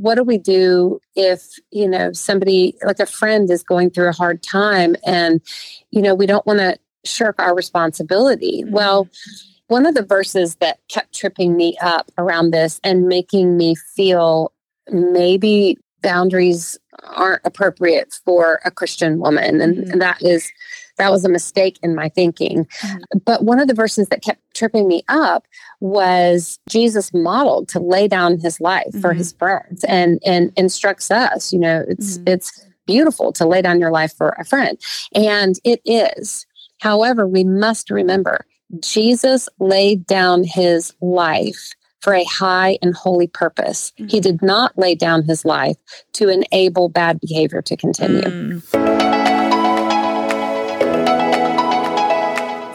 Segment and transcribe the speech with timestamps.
[0.00, 4.12] What do we do if, you know, somebody like a friend is going through a
[4.12, 5.40] hard time and,
[5.90, 8.62] you know, we don't want to shirk our responsibility?
[8.62, 8.72] Mm-hmm.
[8.72, 9.08] Well,
[9.66, 14.52] one of the verses that kept tripping me up around this and making me feel
[14.90, 19.60] maybe boundaries aren't appropriate for a Christian woman.
[19.60, 19.90] And, mm-hmm.
[19.90, 20.50] and that is
[20.98, 22.64] that was a mistake in my thinking.
[22.64, 23.18] Mm-hmm.
[23.24, 25.46] But one of the verses that kept tripping me up
[25.80, 29.00] was Jesus modeled to lay down his life mm-hmm.
[29.00, 32.28] for his friends and and instructs us, you know, it's mm-hmm.
[32.28, 34.78] it's beautiful to lay down your life for a friend.
[35.14, 36.46] And it is.
[36.80, 38.44] However, we must remember
[38.80, 43.92] Jesus laid down his life for a high and holy purpose.
[43.92, 44.08] Mm-hmm.
[44.08, 45.76] He did not lay down his life
[46.14, 48.22] to enable bad behavior to continue.
[48.22, 49.17] Mm.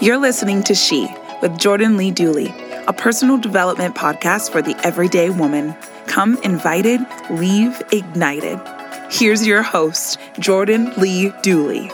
[0.03, 1.07] You're listening to She
[1.41, 2.53] with Jordan Lee Dooley,
[2.87, 5.73] a personal development podcast for the everyday woman.
[6.07, 8.59] Come invited, leave ignited.
[9.09, 11.89] Here's your host, Jordan Lee Dooley.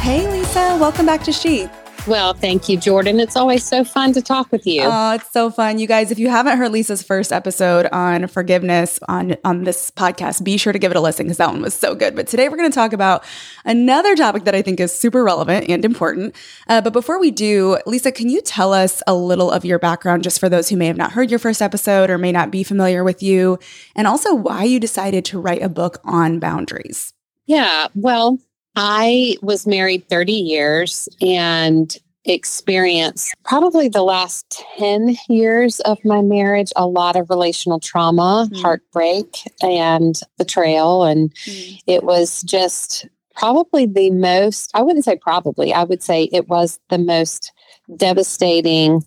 [0.00, 1.68] Hey, Lisa, welcome back to She.
[2.08, 3.20] Well, thank you, Jordan.
[3.20, 4.80] It's always so fun to talk with you.
[4.82, 5.78] Oh, it's so fun.
[5.78, 10.42] You guys, if you haven't heard Lisa's first episode on forgiveness on, on this podcast,
[10.42, 12.16] be sure to give it a listen because that one was so good.
[12.16, 13.24] But today we're going to talk about
[13.66, 16.34] another topic that I think is super relevant and important.
[16.66, 20.22] Uh, but before we do, Lisa, can you tell us a little of your background
[20.22, 22.62] just for those who may have not heard your first episode or may not be
[22.62, 23.58] familiar with you,
[23.94, 27.12] and also why you decided to write a book on boundaries?
[27.44, 28.38] Yeah, well,
[28.80, 31.94] I was married 30 years and
[32.24, 38.62] experienced probably the last 10 years of my marriage a lot of relational trauma, mm.
[38.62, 41.02] heartbreak, and betrayal.
[41.04, 41.80] And mm.
[41.88, 46.78] it was just probably the most, I wouldn't say probably, I would say it was
[46.88, 47.50] the most
[47.96, 49.04] devastating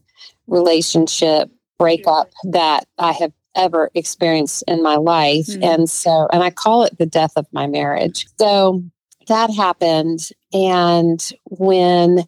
[0.48, 1.50] relationship
[1.80, 5.48] breakup that I have ever experienced in my life.
[5.48, 5.64] Mm.
[5.64, 8.26] And so, and I call it the death of my marriage.
[8.38, 8.84] So,
[9.32, 10.30] that happened.
[10.54, 12.26] And when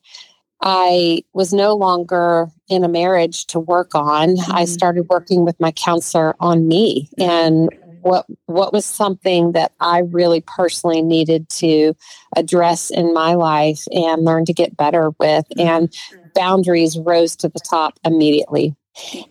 [0.61, 4.51] I was no longer in a marriage to work on, mm-hmm.
[4.51, 7.69] I started working with my counselor on me and
[8.01, 11.93] what what was something that I really personally needed to
[12.35, 15.67] address in my life and learn to get better with mm-hmm.
[15.67, 15.93] and
[16.33, 18.75] boundaries rose to the top immediately.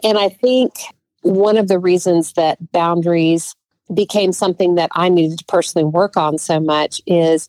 [0.02, 0.74] And I think
[1.22, 3.54] one of the reasons that boundaries
[3.94, 7.48] became something that I needed to personally work on so much is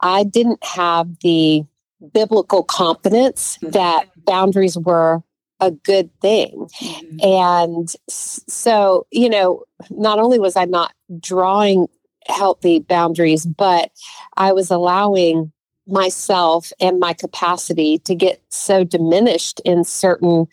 [0.00, 1.64] I didn't have the
[2.12, 3.70] biblical confidence mm-hmm.
[3.70, 5.22] that boundaries were
[5.60, 6.68] a good thing.
[6.80, 7.16] Mm-hmm.
[7.22, 11.88] And so, you know, not only was I not drawing
[12.26, 13.90] healthy boundaries, but
[14.36, 15.52] I was allowing
[15.86, 20.46] myself and my capacity to get so diminished in certain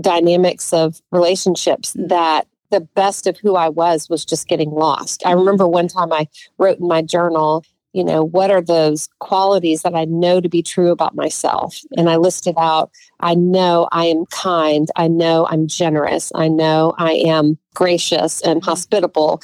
[0.00, 2.08] dynamics of relationships mm-hmm.
[2.08, 5.24] that the best of who I was was just getting lost.
[5.24, 5.40] I mm-hmm.
[5.40, 6.26] remember one time I
[6.58, 10.62] wrote in my journal, you know, what are those qualities that I know to be
[10.62, 11.78] true about myself?
[11.96, 12.90] And I listed out,
[13.20, 14.88] I know I am kind.
[14.96, 16.32] I know I'm generous.
[16.34, 18.70] I know I am gracious and mm-hmm.
[18.70, 19.42] hospitable.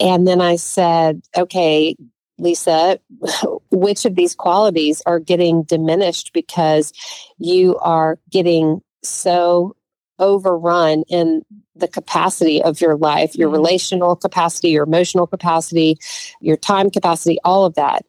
[0.00, 1.94] And then I said, okay,
[2.38, 2.98] Lisa,
[3.70, 6.92] which of these qualities are getting diminished because
[7.38, 9.76] you are getting so
[10.22, 13.56] overrun in the capacity of your life, your mm-hmm.
[13.56, 15.98] relational capacity, your emotional capacity,
[16.40, 18.06] your time capacity, all of that.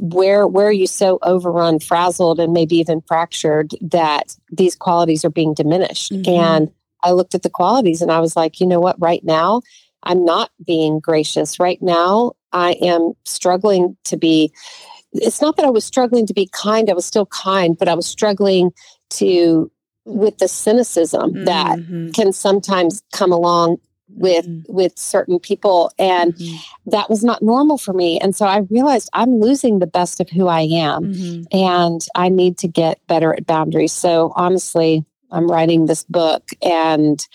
[0.00, 5.30] Where where are you so overrun, frazzled, and maybe even fractured that these qualities are
[5.30, 6.12] being diminished?
[6.12, 6.30] Mm-hmm.
[6.30, 6.70] And
[7.02, 9.62] I looked at the qualities and I was like, you know what, right now
[10.02, 11.60] I'm not being gracious.
[11.60, 14.52] Right now I am struggling to be
[15.12, 17.94] it's not that I was struggling to be kind, I was still kind, but I
[17.94, 18.72] was struggling
[19.10, 19.70] to
[20.04, 21.44] with the cynicism mm-hmm.
[21.44, 21.78] that
[22.14, 23.78] can sometimes come along
[24.08, 24.72] with mm-hmm.
[24.72, 26.90] with certain people and mm-hmm.
[26.90, 30.28] that was not normal for me and so i realized i'm losing the best of
[30.28, 31.42] who i am mm-hmm.
[31.56, 37.26] and i need to get better at boundaries so honestly i'm writing this book and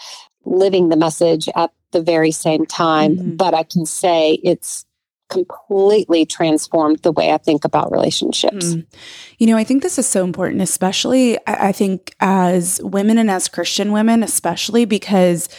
[0.45, 3.35] living the message at the very same time mm-hmm.
[3.35, 4.85] but i can say it's
[5.29, 8.73] completely transformed the way I think about relationships.
[8.73, 8.85] Mm.
[9.37, 13.47] You know, I think this is so important, especially I think as women and as
[13.47, 15.49] Christian women, especially because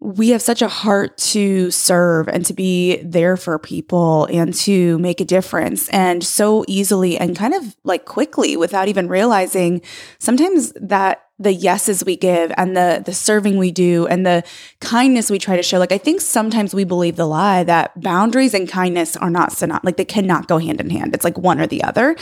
[0.00, 4.96] we have such a heart to serve and to be there for people and to
[4.98, 5.88] make a difference.
[5.88, 9.82] And so easily and kind of like quickly without even realizing
[10.18, 14.42] sometimes that the yeses we give and the the serving we do and the
[14.80, 15.78] kindness we try to show.
[15.78, 19.84] Like i think sometimes we believe the lie that boundaries and kindness are not synonymous
[19.84, 21.14] like they cannot go hand in hand.
[21.14, 22.16] It's like one or the other.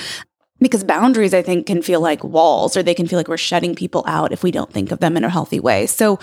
[0.58, 3.74] Because boundaries i think can feel like walls or they can feel like we're shutting
[3.74, 5.86] people out if we don't think of them in a healthy way.
[5.86, 6.18] So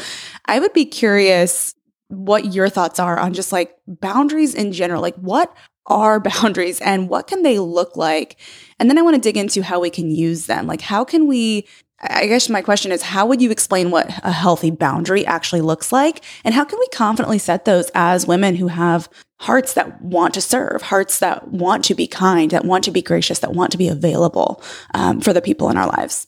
[0.45, 1.75] i would be curious
[2.09, 5.01] what your thoughts are on just like boundaries in general.
[5.01, 5.55] Like what
[5.87, 8.37] are boundaries and what can they look like?
[8.79, 10.67] And then i want to dig into how we can use them.
[10.67, 11.67] Like how can we
[12.09, 15.91] I guess my question is how would you explain what a healthy boundary actually looks
[15.91, 16.23] like?
[16.44, 19.09] And how can we confidently set those as women who have
[19.39, 23.01] hearts that want to serve, hearts that want to be kind, that want to be
[23.01, 24.61] gracious, that want to be available
[24.94, 26.27] um, for the people in our lives?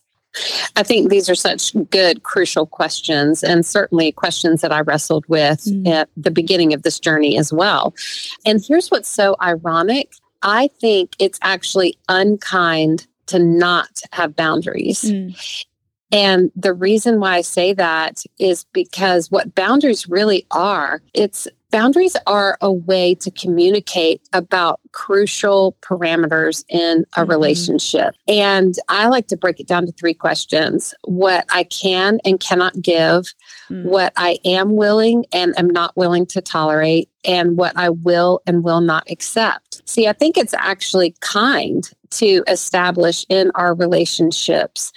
[0.76, 5.64] I think these are such good, crucial questions, and certainly questions that I wrestled with
[5.64, 5.88] mm-hmm.
[5.88, 7.94] at the beginning of this journey as well.
[8.46, 10.12] And here's what's so ironic
[10.42, 15.04] I think it's actually unkind to not have boundaries.
[15.04, 15.66] Mm.
[16.12, 22.16] And the reason why I say that is because what boundaries really are, it's boundaries
[22.26, 27.30] are a way to communicate about crucial parameters in a mm-hmm.
[27.30, 28.16] relationship.
[28.30, 32.82] And I like to break it down to three questions what I can and cannot
[32.82, 33.34] give,
[33.70, 33.84] mm.
[33.84, 38.64] what I am willing and am not willing to tolerate, and what I will and
[38.64, 39.88] will not accept.
[39.88, 44.94] See, I think it's actually kind to establish in our relationships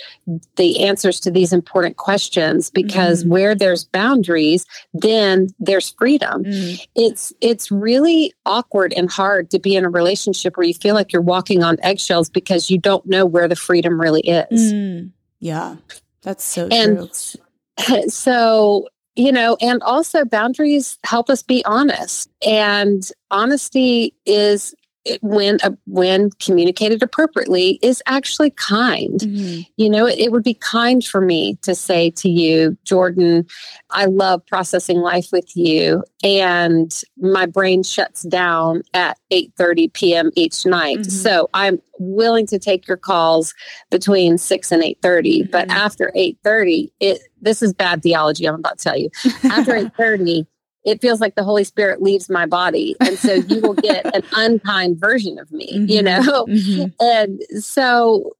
[0.56, 3.28] the answers to these important questions because mm.
[3.28, 6.86] where there's boundaries then there's freedom mm.
[6.94, 11.12] it's it's really awkward and hard to be in a relationship where you feel like
[11.12, 15.10] you're walking on eggshells because you don't know where the freedom really is mm.
[15.40, 15.76] yeah
[16.22, 17.42] that's so and true
[18.08, 24.74] so you know and also boundaries help us be honest and honesty is
[25.20, 29.60] when uh, when communicated appropriately is actually kind mm-hmm.
[29.76, 33.46] you know it, it, would be kind for me to say to you jordan
[33.90, 40.30] i love processing life with you and my brain shuts down at 8:30 p.m.
[40.34, 41.10] each night mm-hmm.
[41.10, 43.54] so i'm willing to take your calls
[43.90, 45.50] between 6 and 8:30 mm-hmm.
[45.50, 49.10] but after 8:30 it this is bad theology i'm about to tell you
[49.44, 50.46] after 8:30
[50.84, 52.96] it feels like the Holy Spirit leaves my body.
[53.00, 55.90] And so you will get an unkind version of me, mm-hmm.
[55.90, 56.46] you know?
[56.46, 56.84] Mm-hmm.
[57.00, 58.32] And so,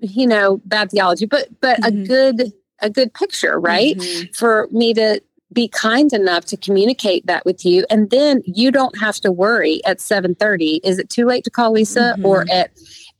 [0.00, 2.02] you know, bad theology, but but mm-hmm.
[2.02, 3.96] a good a good picture, right?
[3.96, 4.32] Mm-hmm.
[4.32, 5.20] For me to
[5.52, 9.80] be kind enough to communicate that with you and then you don't have to worry
[9.86, 12.50] at 7:30 is it too late to call Lisa or mm-hmm.
[12.50, 12.72] at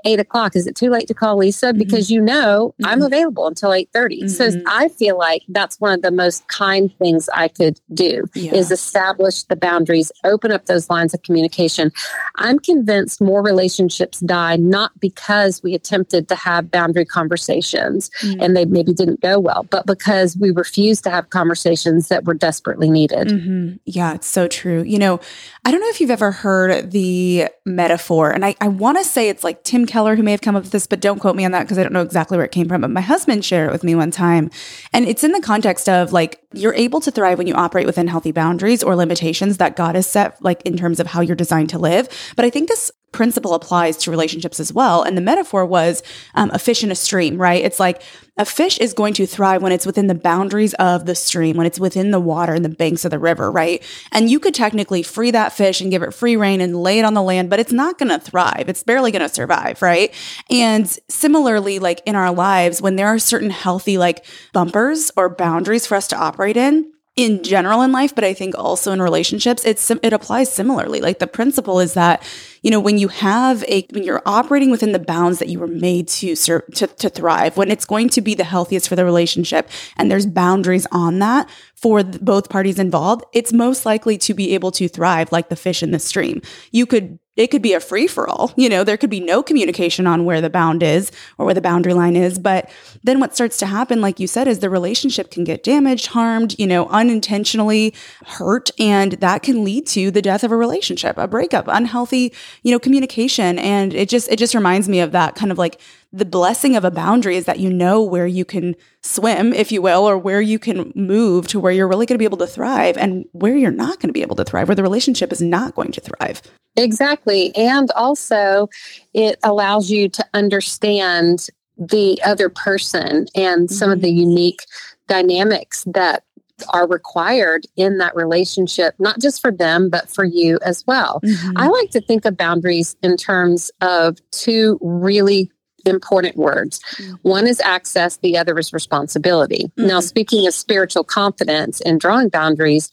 [0.07, 0.57] eight o'clock.
[0.57, 1.67] Is it too late to call Lisa?
[1.67, 1.79] Mm-hmm.
[1.79, 2.87] Because you know mm-hmm.
[2.87, 4.23] I'm available until eight thirty.
[4.23, 4.37] mm mm-hmm.
[4.37, 8.55] So I feel like that's one of the most kind things I could do yeah.
[8.55, 11.91] is establish the boundaries, open up those lines of communication.
[12.37, 18.41] I'm convinced more relationships die not because we attempted to have boundary conversations mm-hmm.
[18.41, 22.35] and they maybe didn't go well, but because we refused to have conversations that were
[22.35, 23.29] desperately needed.
[23.29, 23.77] Mm-hmm.
[23.85, 24.83] Yeah, it's so true.
[24.83, 25.21] You know,
[25.65, 29.29] I don't know if you've ever heard the metaphor, and I, I want to say
[29.29, 31.47] it's like Tim Keller who may have come up with this, but don't quote me
[31.47, 32.83] on that because I don't know exactly where it came from.
[32.83, 34.51] But my husband shared it with me one time.
[34.93, 38.07] And it's in the context of like, you're able to thrive when you operate within
[38.07, 41.71] healthy boundaries or limitations that God has set, like in terms of how you're designed
[41.71, 42.11] to live.
[42.37, 45.03] But I think this principle applies to relationships as well.
[45.03, 46.03] And the metaphor was
[46.35, 47.65] um, a fish in a stream, right?
[47.65, 48.03] It's like
[48.37, 51.67] a fish is going to thrive when it's within the boundaries of the stream, when
[51.67, 53.83] it's within the water and the banks of the river, right?
[54.13, 57.05] And you could technically free that fish and give it free rein and lay it
[57.05, 58.65] on the land, but it's not going to thrive.
[58.69, 60.13] It's barely going to survive, right?
[60.51, 65.87] And similarly, like in our lives, when there are certain healthy like bumpers or boundaries
[65.87, 69.65] for us to operate in, in general in life, but I think also in relationships,
[69.65, 71.01] it's it applies similarly.
[71.01, 72.23] Like the principle is that
[72.63, 75.67] you know when you have a when you're operating within the bounds that you were
[75.67, 79.71] made to to, to thrive, when it's going to be the healthiest for the relationship,
[79.97, 84.71] and there's boundaries on that for both parties involved, it's most likely to be able
[84.73, 86.43] to thrive like the fish in the stream.
[86.71, 88.53] You could it could be a free for all.
[88.57, 91.61] You know, there could be no communication on where the bound is or where the
[91.61, 92.39] boundary line is.
[92.39, 92.71] But
[93.05, 96.59] then what starts to happen, like you said, is the relationship can get damaged, harmed,
[96.59, 98.71] you know, unintentionally hurt.
[98.79, 102.79] And that can lead to the death of a relationship, a breakup, unhealthy, you know,
[102.79, 103.59] communication.
[103.59, 105.81] And it just, it just reminds me of that kind of like
[106.13, 109.83] the blessing of a boundary is that you know where you can swim, if you
[109.83, 112.47] will, or where you can move to where you're really going to be able to
[112.47, 115.43] thrive and where you're not going to be able to thrive, where the relationship is
[115.43, 116.43] not going to thrive.
[116.77, 117.55] Exactly.
[117.57, 118.69] And also,
[119.15, 121.49] it allows you to understand
[121.79, 123.93] the other person and some mm-hmm.
[123.95, 124.31] of the mm-hmm.
[124.31, 124.61] unique
[125.09, 126.25] dynamics that
[126.71, 131.21] are required in that relationship, not just for them, but for you as well.
[131.25, 131.53] Mm-hmm.
[131.57, 135.51] I like to think of boundaries in terms of two really
[135.87, 136.81] important words.
[136.97, 137.15] Mm-hmm.
[137.23, 139.71] One is access, the other is responsibility.
[139.77, 139.87] Mm-hmm.
[139.87, 142.91] Now, speaking of spiritual confidence and drawing boundaries,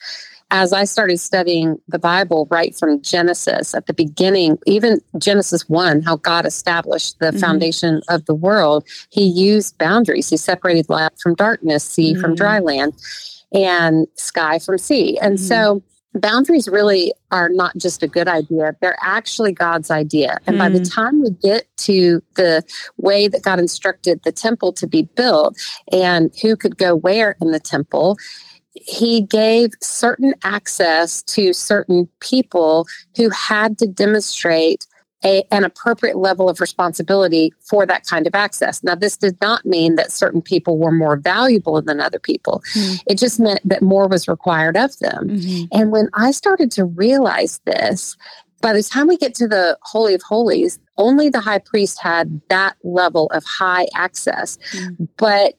[0.52, 6.04] as I started studying the Bible right from Genesis at the beginning, even Genesis 1,
[6.04, 7.40] how God established the mm-hmm.
[7.40, 10.30] foundation of the world, he used boundaries.
[10.30, 12.94] He separated light from darkness, sea from dry land,
[13.52, 15.18] and sky from sea.
[15.20, 15.46] And mm-hmm.
[15.46, 15.84] so
[16.16, 20.40] boundaries really are not just a good idea, they're actually God's idea.
[20.46, 20.84] And by the hmm.
[20.84, 22.64] time we get to the
[22.98, 25.58] way that God instructed the temple to be built
[25.92, 28.18] and who could go where in the temple,
[28.74, 34.88] he gave certain access to certain people who had to demonstrate
[35.24, 38.84] a, an appropriate level of responsibility for that kind of access.
[38.84, 42.62] Now, this did not mean that certain people were more valuable than other people.
[42.74, 42.96] Mm-hmm.
[43.08, 45.30] It just meant that more was required of them.
[45.30, 45.66] Mm-hmm.
[45.72, 48.18] And when I started to realize this,
[48.62, 52.42] by the time we get to the Holy of Holies, only the high priest had
[52.50, 54.58] that level of high access.
[54.72, 55.06] Mm-hmm.
[55.18, 55.56] But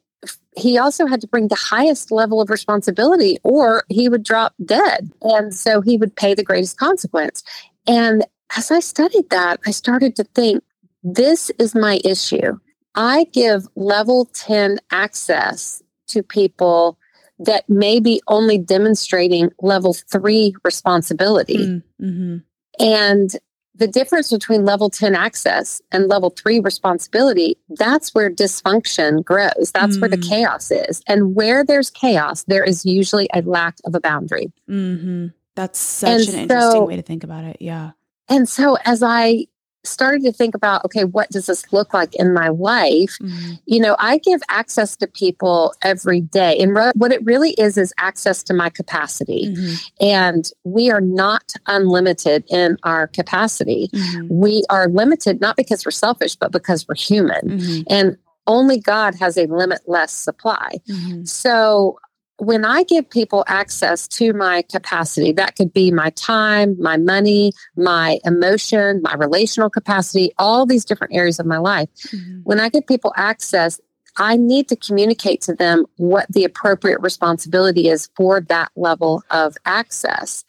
[0.56, 5.10] he also had to bring the highest level of responsibility or he would drop dead.
[5.22, 7.42] And so he would pay the greatest consequence.
[7.86, 8.24] And
[8.56, 10.62] as I studied that, I started to think
[11.02, 12.58] this is my issue.
[12.94, 16.98] I give level 10 access to people
[17.38, 21.58] that may be only demonstrating level three responsibility.
[21.58, 22.36] Mm, mm-hmm.
[22.78, 23.36] And
[23.74, 29.72] the difference between level 10 access and level three responsibility, that's where dysfunction grows.
[29.74, 30.00] That's mm.
[30.00, 30.28] where the mm.
[30.28, 31.02] chaos is.
[31.08, 34.52] And where there's chaos, there is usually a lack of a boundary.
[34.70, 35.28] Mm-hmm.
[35.56, 37.56] That's such and an so, interesting way to think about it.
[37.60, 37.92] Yeah.
[38.28, 39.46] And so as I
[39.84, 43.52] started to think about okay what does this look like in my life mm-hmm.
[43.66, 47.76] you know i give access to people every day and re- what it really is
[47.76, 49.74] is access to my capacity mm-hmm.
[50.00, 54.26] and we are not unlimited in our capacity mm-hmm.
[54.30, 57.82] we are limited not because we're selfish but because we're human mm-hmm.
[57.88, 58.16] and
[58.46, 61.24] only god has a limitless supply mm-hmm.
[61.24, 61.98] so
[62.38, 67.52] when I give people access to my capacity, that could be my time, my money,
[67.76, 71.88] my emotion, my relational capacity, all these different areas of my life.
[72.08, 72.40] Mm-hmm.
[72.42, 73.80] When I give people access,
[74.16, 79.56] I need to communicate to them what the appropriate responsibility is for that level of
[79.64, 80.44] access.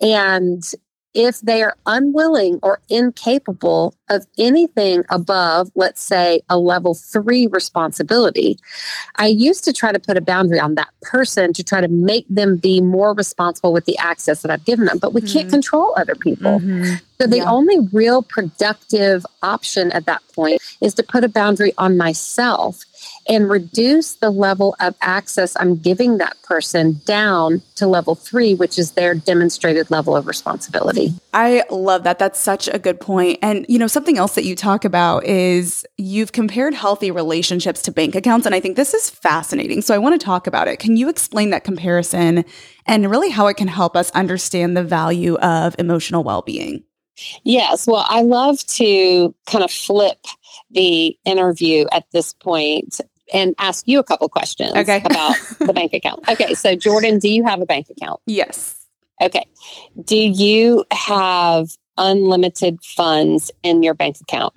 [0.00, 0.62] And
[1.14, 8.58] if they are unwilling or incapable of anything above, let's say, a level three responsibility,
[9.16, 12.26] I used to try to put a boundary on that person to try to make
[12.28, 14.98] them be more responsible with the access that I've given them.
[14.98, 15.38] But we mm-hmm.
[15.38, 16.60] can't control other people.
[16.60, 16.94] Mm-hmm.
[17.20, 17.50] So the yeah.
[17.50, 22.84] only real productive option at that point is to put a boundary on myself
[23.28, 28.78] and reduce the level of access I'm giving that person down to level three, which
[28.78, 31.12] is their demonstrated level of responsibility.
[31.34, 32.18] I love that.
[32.18, 33.38] That's such a good point.
[33.42, 37.92] And, you know, something else that you talk about is you've compared healthy relationships to
[37.92, 38.46] bank accounts.
[38.46, 39.82] And I think this is fascinating.
[39.82, 40.78] So I want to talk about it.
[40.78, 42.44] Can you explain that comparison
[42.86, 46.82] and really how it can help us understand the value of emotional well being?
[47.42, 47.86] Yes.
[47.86, 50.18] Well, I love to kind of flip
[50.70, 53.00] the interview at this point
[53.32, 55.02] and ask you a couple questions okay.
[55.04, 56.28] about the bank account.
[56.28, 58.20] Okay, so Jordan, do you have a bank account?
[58.26, 58.74] Yes.
[59.20, 59.46] Okay.
[60.04, 64.54] Do you have unlimited funds in your bank account?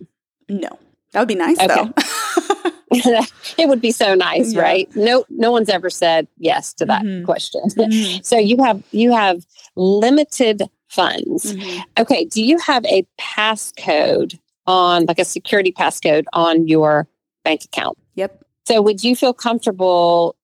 [0.48, 0.70] No.
[1.12, 1.68] That would be nice okay.
[1.68, 1.94] though.
[3.58, 4.62] it would be so nice, yeah.
[4.62, 4.96] right?
[4.96, 7.24] No no one's ever said yes to that mm-hmm.
[7.24, 7.62] question.
[7.70, 8.22] Mm-hmm.
[8.22, 11.54] so you have you have limited funds.
[11.54, 11.80] Mm-hmm.
[12.00, 14.38] Okay, do you have a passcode
[14.68, 17.08] on like a security passcode on your
[17.46, 17.98] bank account?
[18.16, 18.44] Yep.
[18.66, 20.36] So, would you feel comfortable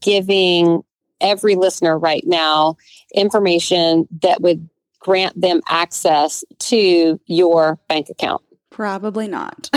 [0.00, 0.82] giving
[1.20, 2.76] every listener right now
[3.14, 4.68] information that would
[5.00, 8.42] grant them access to your bank account?
[8.70, 9.70] Probably not.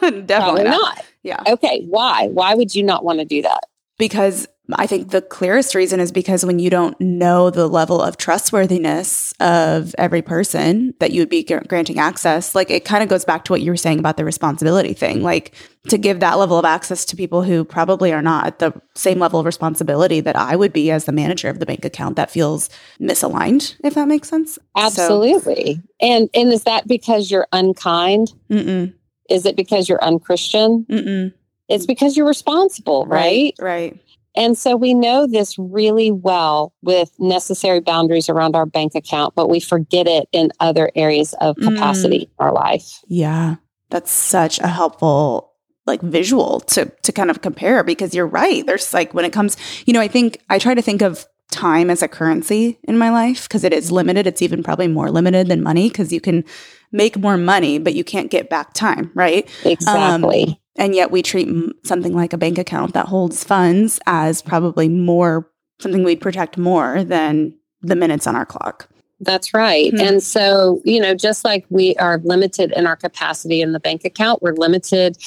[0.00, 0.96] Definitely Probably not.
[0.96, 1.04] not.
[1.22, 1.42] Yeah.
[1.46, 1.84] Okay.
[1.88, 2.28] Why?
[2.28, 3.60] Why would you not want to do that?
[3.98, 8.18] Because I think the clearest reason is because when you don't know the level of
[8.18, 13.24] trustworthiness of every person that you would be granting access, like it kind of goes
[13.24, 15.22] back to what you were saying about the responsibility thing.
[15.22, 15.54] Like
[15.88, 19.18] to give that level of access to people who probably are not at the same
[19.18, 22.30] level of responsibility that I would be as the manager of the bank account, that
[22.30, 22.68] feels
[23.00, 24.58] misaligned, if that makes sense.
[24.76, 25.76] Absolutely.
[25.76, 28.34] So, and and is that because you're unkind?
[28.50, 28.92] Mm-mm.
[29.30, 30.84] Is it because you're unchristian?
[30.90, 31.32] Mm-mm.
[31.68, 33.54] It's because you're responsible, right?
[33.58, 33.92] Right.
[33.92, 34.00] right.
[34.38, 39.50] And so we know this really well with necessary boundaries around our bank account, but
[39.50, 42.22] we forget it in other areas of capacity mm.
[42.22, 43.00] in our life.
[43.08, 43.56] Yeah.
[43.90, 45.52] That's such a helpful
[45.86, 48.64] like visual to to kind of compare because you're right.
[48.64, 51.90] There's like when it comes, you know, I think I try to think of time
[51.90, 54.26] as a currency in my life because it is limited.
[54.26, 56.44] It's even probably more limited than money because you can
[56.92, 59.50] make more money, but you can't get back time, right?
[59.64, 60.44] Exactly.
[60.44, 61.48] Um, and yet we treat
[61.84, 67.04] something like a bank account that holds funds as probably more something we'd protect more
[67.04, 68.88] than the minutes on our clock.
[69.20, 69.92] That's right.
[69.92, 70.06] Mm-hmm.
[70.06, 74.04] And so, you know, just like we are limited in our capacity in the bank
[74.04, 75.18] account, we're limited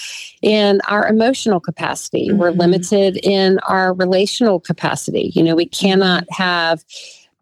[0.42, 2.38] in our emotional capacity, mm-hmm.
[2.38, 5.32] we're limited in our relational capacity.
[5.36, 6.86] You know, we cannot have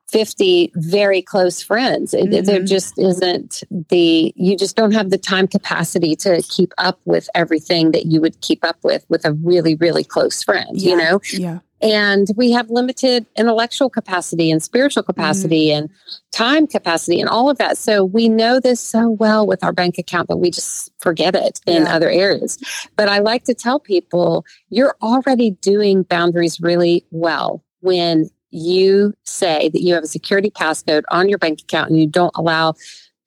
[0.09, 2.13] 50 very close friends.
[2.13, 2.45] Mm-hmm.
[2.45, 7.29] There just isn't the, you just don't have the time capacity to keep up with
[7.35, 10.89] everything that you would keep up with with a really, really close friend, yeah.
[10.89, 11.21] you know?
[11.33, 11.59] Yeah.
[11.81, 15.83] And we have limited intellectual capacity and spiritual capacity mm-hmm.
[15.83, 15.89] and
[16.31, 17.77] time capacity and all of that.
[17.77, 21.61] So we know this so well with our bank account, but we just forget it
[21.65, 21.95] in yeah.
[21.95, 22.57] other areas.
[22.97, 29.69] But I like to tell people you're already doing boundaries really well when you say
[29.69, 32.73] that you have a security passcode on your bank account and you don't allow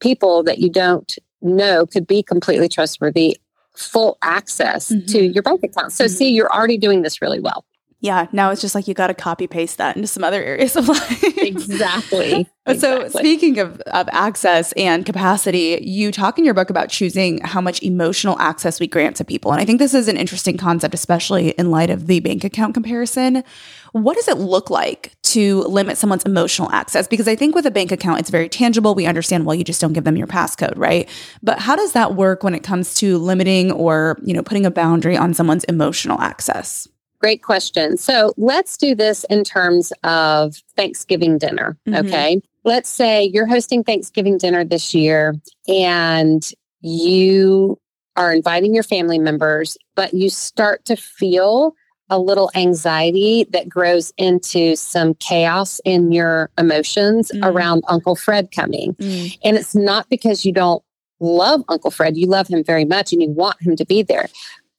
[0.00, 3.36] people that you don't know could be completely trustworthy
[3.74, 5.06] full access mm-hmm.
[5.06, 5.92] to your bank account.
[5.92, 6.14] So, mm-hmm.
[6.14, 7.64] see, you're already doing this really well.
[8.02, 10.74] Yeah, now it's just like you got to copy paste that into some other areas
[10.74, 11.22] of life.
[11.38, 12.48] exactly.
[12.76, 17.60] so, speaking of, of access and capacity, you talk in your book about choosing how
[17.60, 19.52] much emotional access we grant to people.
[19.52, 22.74] And I think this is an interesting concept, especially in light of the bank account
[22.74, 23.44] comparison.
[23.92, 27.06] What does it look like to limit someone's emotional access?
[27.06, 28.96] Because I think with a bank account, it's very tangible.
[28.96, 31.08] We understand, well, you just don't give them your passcode, right?
[31.40, 34.72] But how does that work when it comes to limiting or, you know, putting a
[34.72, 36.88] boundary on someone's emotional access?
[37.22, 37.96] Great question.
[37.96, 41.78] So let's do this in terms of Thanksgiving dinner.
[41.86, 42.06] Mm-hmm.
[42.06, 42.42] Okay.
[42.64, 45.36] Let's say you're hosting Thanksgiving dinner this year
[45.68, 46.44] and
[46.80, 47.78] you
[48.16, 51.76] are inviting your family members, but you start to feel
[52.10, 57.48] a little anxiety that grows into some chaos in your emotions mm.
[57.48, 58.94] around Uncle Fred coming.
[58.94, 59.38] Mm.
[59.44, 60.82] And it's not because you don't
[61.20, 64.28] love Uncle Fred, you love him very much and you want him to be there.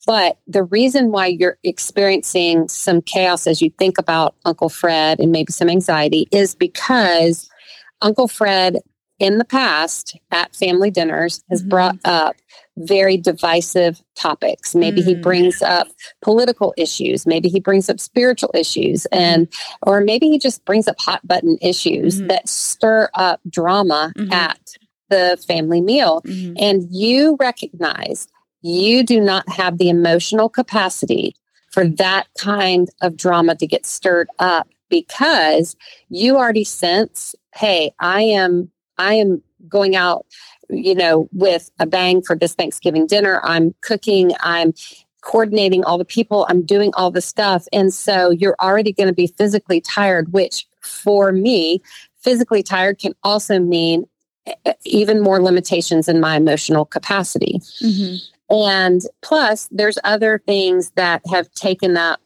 [0.05, 5.31] But the reason why you're experiencing some chaos as you think about Uncle Fred and
[5.31, 7.49] maybe some anxiety is because
[8.01, 8.77] Uncle Fred
[9.19, 11.69] in the past at family dinners has mm-hmm.
[11.69, 12.35] brought up
[12.77, 14.75] very divisive topics.
[14.75, 15.05] Maybe mm.
[15.05, 15.87] he brings up
[16.21, 19.23] political issues, maybe he brings up spiritual issues mm-hmm.
[19.23, 22.27] and or maybe he just brings up hot button issues mm-hmm.
[22.27, 24.33] that stir up drama mm-hmm.
[24.33, 24.59] at
[25.09, 26.21] the family meal.
[26.23, 26.55] Mm-hmm.
[26.57, 28.27] And you recognize
[28.63, 31.36] you do not have the emotional capacity
[31.69, 35.76] for that kind of drama to get stirred up because
[36.10, 40.26] you already sense, hey, I am I am going out,
[40.69, 43.41] you know, with a bang for this Thanksgiving dinner.
[43.43, 44.73] I'm cooking, I'm
[45.21, 47.65] coordinating all the people, I'm doing all the stuff.
[47.73, 51.82] And so you're already going to be physically tired, which for me,
[52.19, 54.06] physically tired can also mean
[54.86, 57.60] even more limitations in my emotional capacity.
[57.82, 58.15] Mm-hmm.
[58.53, 62.19] And plus, there's other things that have taken up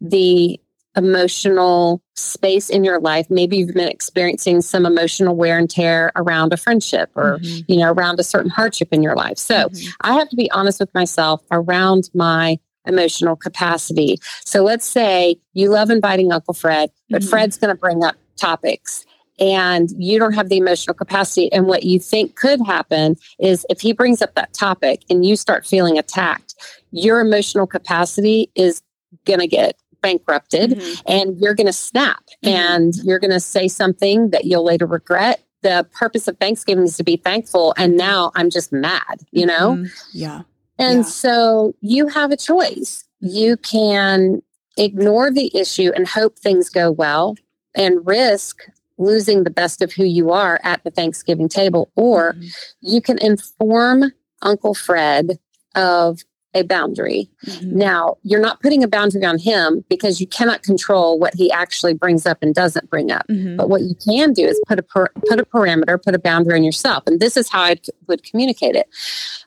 [0.00, 0.60] the
[0.96, 3.26] emotional space in your life.
[3.30, 7.72] Maybe you've been experiencing some emotional wear and tear around a friendship or, mm-hmm.
[7.72, 9.38] you know, around a certain hardship in your life.
[9.38, 9.90] So mm-hmm.
[10.02, 14.18] I have to be honest with myself around my emotional capacity.
[14.44, 17.30] So let's say you love inviting Uncle Fred, but mm-hmm.
[17.30, 19.06] Fred's going to bring up topics
[19.38, 21.50] and you don't have the emotional capacity.
[21.52, 25.36] And what you think could happen is if he brings up that topic and you
[25.36, 26.54] start feeling attacked,
[26.90, 28.82] your emotional capacity is
[29.24, 31.00] going to get bankrupted mm-hmm.
[31.06, 32.48] and you're going to snap mm-hmm.
[32.48, 35.42] and you're going to say something that you'll later regret.
[35.62, 37.72] The purpose of Thanksgiving is to be thankful.
[37.78, 39.74] And now I'm just mad, you know?
[39.74, 39.86] Mm-hmm.
[40.12, 40.42] Yeah.
[40.78, 41.04] And yeah.
[41.04, 43.04] so you have a choice.
[43.20, 44.42] You can
[44.76, 47.36] ignore the issue and hope things go well
[47.74, 48.64] and risk
[48.98, 52.46] losing the best of who you are at the Thanksgiving table, or mm-hmm.
[52.80, 55.38] you can inform Uncle Fred
[55.74, 56.20] of
[56.54, 57.30] a boundary.
[57.46, 57.78] Mm-hmm.
[57.78, 61.94] Now, you're not putting a boundary on him because you cannot control what he actually
[61.94, 63.26] brings up and doesn't bring up.
[63.28, 63.56] Mm-hmm.
[63.56, 66.54] But what you can do is put a per, put a parameter, put a boundary
[66.54, 67.04] on yourself.
[67.06, 67.76] And this is how I
[68.06, 68.88] would communicate it.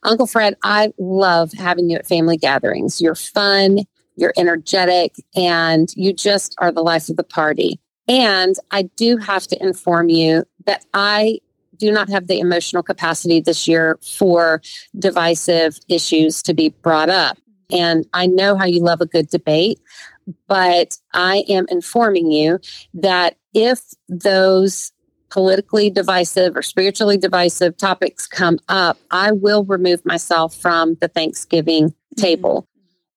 [0.04, 3.00] Uncle Fred, I love having you at family gatherings.
[3.00, 3.80] You're fun,
[4.16, 7.80] you're energetic, and you just are the life of the party.
[8.08, 11.40] And I do have to inform you that I
[11.78, 14.62] do not have the emotional capacity this year for
[14.98, 17.38] divisive issues to be brought up.
[17.72, 19.80] And I know how you love a good debate,
[20.48, 22.60] but I am informing you
[22.94, 24.92] that if those
[25.30, 31.90] politically divisive or spiritually divisive topics come up, I will remove myself from the Thanksgiving
[31.90, 32.22] mm-hmm.
[32.22, 32.68] table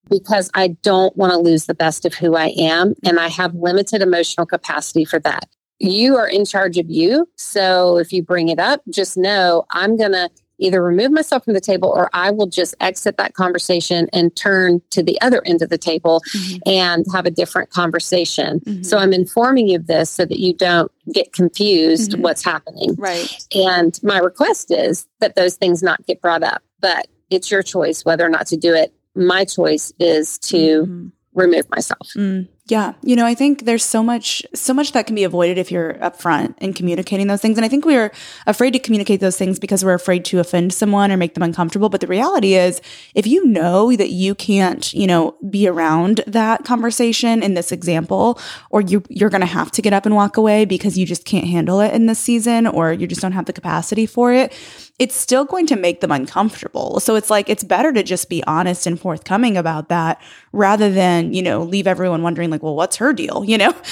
[0.08, 2.94] because I don't want to lose the best of who I am.
[3.04, 7.28] And I have limited emotional capacity for that you are in charge of you.
[7.36, 11.54] So if you bring it up, just know I'm going to either remove myself from
[11.54, 15.62] the table or I will just exit that conversation and turn to the other end
[15.62, 16.56] of the table mm-hmm.
[16.66, 18.58] and have a different conversation.
[18.60, 18.82] Mm-hmm.
[18.82, 22.22] So I'm informing you of this so that you don't get confused mm-hmm.
[22.22, 22.96] what's happening.
[22.98, 23.32] Right.
[23.54, 28.04] And my request is that those things not get brought up, but it's your choice
[28.04, 28.92] whether or not to do it.
[29.18, 31.08] My choice is to mm-hmm.
[31.34, 32.08] remove myself.
[32.16, 32.48] Mm.
[32.68, 32.92] Yeah.
[33.02, 35.94] You know, I think there's so much, so much that can be avoided if you're
[35.94, 37.56] upfront in communicating those things.
[37.56, 38.12] And I think we're
[38.46, 41.88] afraid to communicate those things because we're afraid to offend someone or make them uncomfortable.
[41.88, 42.82] But the reality is,
[43.14, 48.38] if you know that you can't, you know, be around that conversation in this example,
[48.68, 51.24] or you, you're going to have to get up and walk away because you just
[51.24, 54.52] can't handle it in this season, or you just don't have the capacity for it,
[54.98, 57.00] it's still going to make them uncomfortable.
[57.00, 60.20] So it's like, it's better to just be honest and forthcoming about that
[60.52, 63.74] rather than, you know, leave everyone wondering, like, well, what's her deal, you know?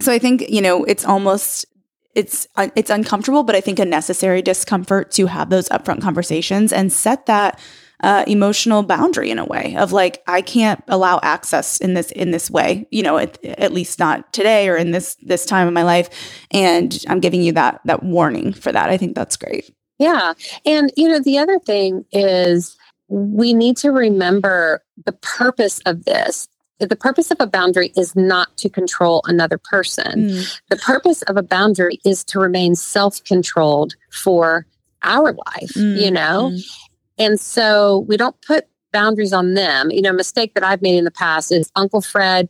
[0.00, 1.66] So I think, you know, it's almost,
[2.14, 6.92] it's it's uncomfortable, but I think a necessary discomfort to have those upfront conversations and
[6.92, 7.58] set that
[8.04, 12.30] uh, emotional boundary in a way of like I can't allow access in this in
[12.30, 15.74] this way, you know, at, at least not today or in this this time of
[15.74, 16.08] my life,
[16.52, 18.90] and I'm giving you that that warning for that.
[18.90, 19.74] I think that's great.
[19.98, 20.34] Yeah.
[20.64, 22.76] And, you know, the other thing is
[23.08, 26.48] we need to remember the purpose of this.
[26.80, 30.28] The purpose of a boundary is not to control another person.
[30.28, 30.60] Mm.
[30.68, 34.66] The purpose of a boundary is to remain self controlled for
[35.02, 36.00] our life, mm.
[36.00, 36.52] you know?
[36.52, 36.78] Mm.
[37.18, 39.90] And so we don't put boundaries on them.
[39.90, 42.48] You know, mistake that I've made in the past is Uncle Fred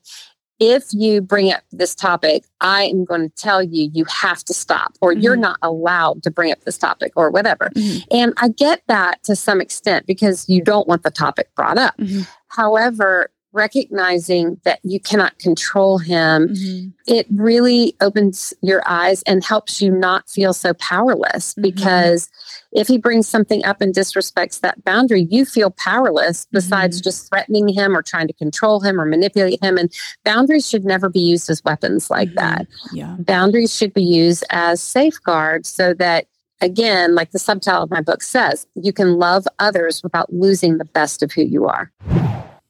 [0.60, 4.54] if you bring up this topic, I am going to tell you, you have to
[4.54, 5.20] stop, or mm-hmm.
[5.20, 7.70] you're not allowed to bring up this topic, or whatever.
[7.76, 7.98] Mm-hmm.
[8.10, 11.96] And I get that to some extent because you don't want the topic brought up.
[11.98, 12.22] Mm-hmm.
[12.48, 16.88] However, recognizing that you cannot control him, mm-hmm.
[17.06, 21.52] it really opens your eyes and helps you not feel so powerless.
[21.52, 21.62] Mm-hmm.
[21.62, 22.30] Because
[22.72, 27.04] if he brings something up and disrespects that boundary, you feel powerless besides mm-hmm.
[27.04, 29.76] just threatening him or trying to control him or manipulate him.
[29.76, 29.92] And
[30.24, 32.36] boundaries should never be used as weapons like mm-hmm.
[32.36, 32.66] that.
[32.92, 33.16] Yeah.
[33.18, 36.26] Boundaries should be used as safeguards so that
[36.60, 40.84] again, like the subtitle of my book says, you can love others without losing the
[40.84, 41.92] best of who you are.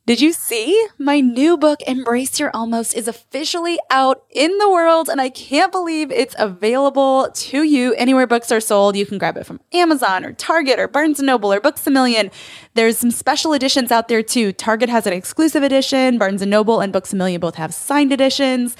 [0.08, 0.88] Did you see?
[0.96, 5.70] My new book, Embrace Your Almost, is officially out in the world, and I can't
[5.70, 8.96] believe it's available to you anywhere books are sold.
[8.96, 11.90] You can grab it from Amazon or Target or Barnes & Noble or Books A
[11.90, 12.30] Million.
[12.72, 14.50] There's some special editions out there too.
[14.54, 18.10] Target has an exclusive edition, Barnes & Noble and Books A Million both have signed
[18.10, 18.78] editions.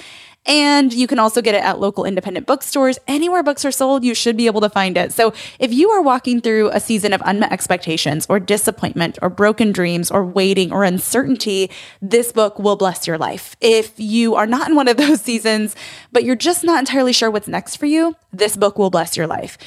[0.49, 2.99] And you can also get it at local independent bookstores.
[3.07, 5.13] Anywhere books are sold, you should be able to find it.
[5.13, 9.73] So if you are walking through a season of unmet expectations or disappointment or broken
[9.73, 13.57] dreams or waiting or uncertainty, this book will bless your life.
[13.61, 15.77] If you are not in one of those seasons,
[16.11, 19.27] but you're just not entirely sure what's next for you, this book will bless your
[19.27, 19.59] life.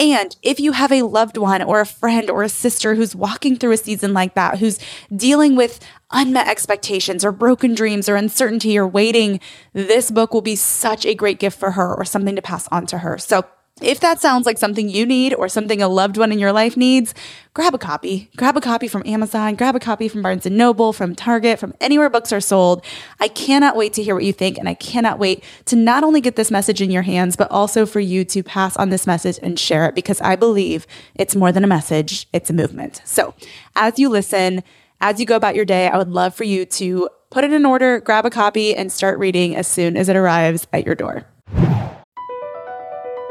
[0.00, 3.56] And if you have a loved one or a friend or a sister who's walking
[3.56, 4.78] through a season like that, who's
[5.14, 5.78] dealing with
[6.10, 9.40] unmet expectations or broken dreams or uncertainty or waiting,
[9.74, 12.86] this book will be such a great gift for her or something to pass on
[12.86, 13.18] to her.
[13.18, 13.44] So
[13.80, 16.76] if that sounds like something you need or something a loved one in your life
[16.76, 17.14] needs,
[17.54, 18.30] grab a copy.
[18.36, 21.74] Grab a copy from Amazon, grab a copy from Barnes & Noble, from Target, from
[21.80, 22.84] anywhere books are sold.
[23.20, 26.20] I cannot wait to hear what you think and I cannot wait to not only
[26.20, 29.38] get this message in your hands, but also for you to pass on this message
[29.42, 33.00] and share it because I believe it's more than a message, it's a movement.
[33.04, 33.34] So,
[33.76, 34.62] as you listen,
[35.00, 37.64] as you go about your day, I would love for you to put it in
[37.64, 41.24] order, grab a copy and start reading as soon as it arrives at your door.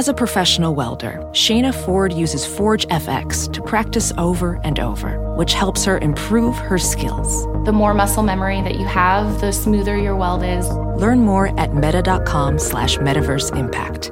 [0.00, 5.52] As a professional welder, Shayna Ford uses Forge FX to practice over and over, which
[5.52, 7.44] helps her improve her skills.
[7.66, 10.66] The more muscle memory that you have, the smoother your weld is.
[10.96, 14.10] Learn more at meta.com slash metaverse impact.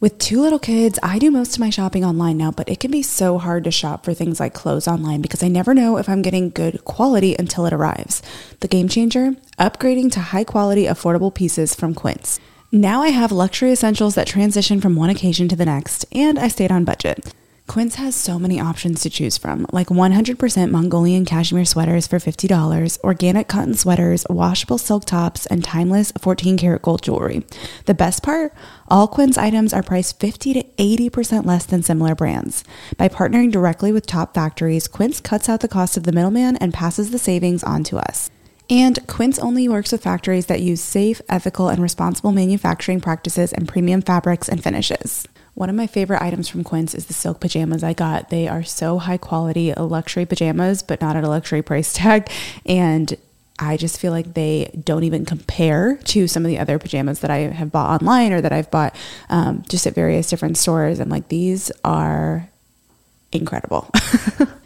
[0.00, 2.90] With two little kids, I do most of my shopping online now, but it can
[2.90, 6.08] be so hard to shop for things like clothes online because I never know if
[6.08, 8.22] I'm getting good quality until it arrives.
[8.58, 9.36] The game changer?
[9.56, 12.40] Upgrading to high quality, affordable pieces from Quince.
[12.76, 16.48] Now I have luxury essentials that transition from one occasion to the next, and I
[16.48, 17.32] stayed on budget.
[17.66, 23.02] Quince has so many options to choose from, like 100% Mongolian cashmere sweaters for $50,
[23.02, 27.46] organic cotton sweaters, washable silk tops, and timeless 14 karat gold jewelry.
[27.86, 28.52] The best part?
[28.88, 32.62] All Quince items are priced 50 to 80% less than similar brands.
[32.98, 36.74] By partnering directly with top factories, Quince cuts out the cost of the middleman and
[36.74, 38.28] passes the savings on to us.
[38.68, 43.68] And Quince only works with factories that use safe, ethical, and responsible manufacturing practices and
[43.68, 45.26] premium fabrics and finishes.
[45.54, 48.28] One of my favorite items from Quince is the silk pajamas I got.
[48.28, 52.28] They are so high quality, luxury pajamas, but not at a luxury price tag.
[52.66, 53.16] And
[53.58, 57.30] I just feel like they don't even compare to some of the other pajamas that
[57.30, 58.94] I have bought online or that I've bought
[59.30, 60.98] um, just at various different stores.
[60.98, 62.50] And like these are
[63.32, 63.90] incredible.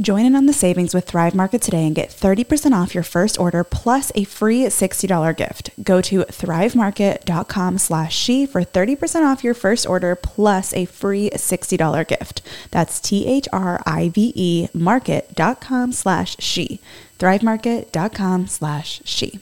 [0.00, 3.38] Join in on the savings with Thrive Market today and get 30% off your first
[3.38, 5.70] order plus a free $60 gift.
[5.82, 12.08] Go to thrivemarket.com slash she for 30% off your first order plus a free $60
[12.08, 12.42] gift.
[12.70, 16.80] That's T-H-R-I-V-E market.com slash she.
[17.18, 19.40] thrivemarket.com slash she.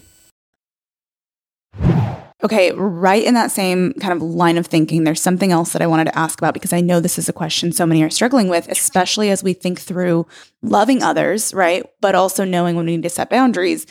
[2.42, 5.86] Okay, right in that same kind of line of thinking, there's something else that I
[5.86, 8.48] wanted to ask about because I know this is a question so many are struggling
[8.48, 10.26] with, especially as we think through
[10.62, 11.84] loving others, right?
[12.00, 13.86] But also knowing when we need to set boundaries.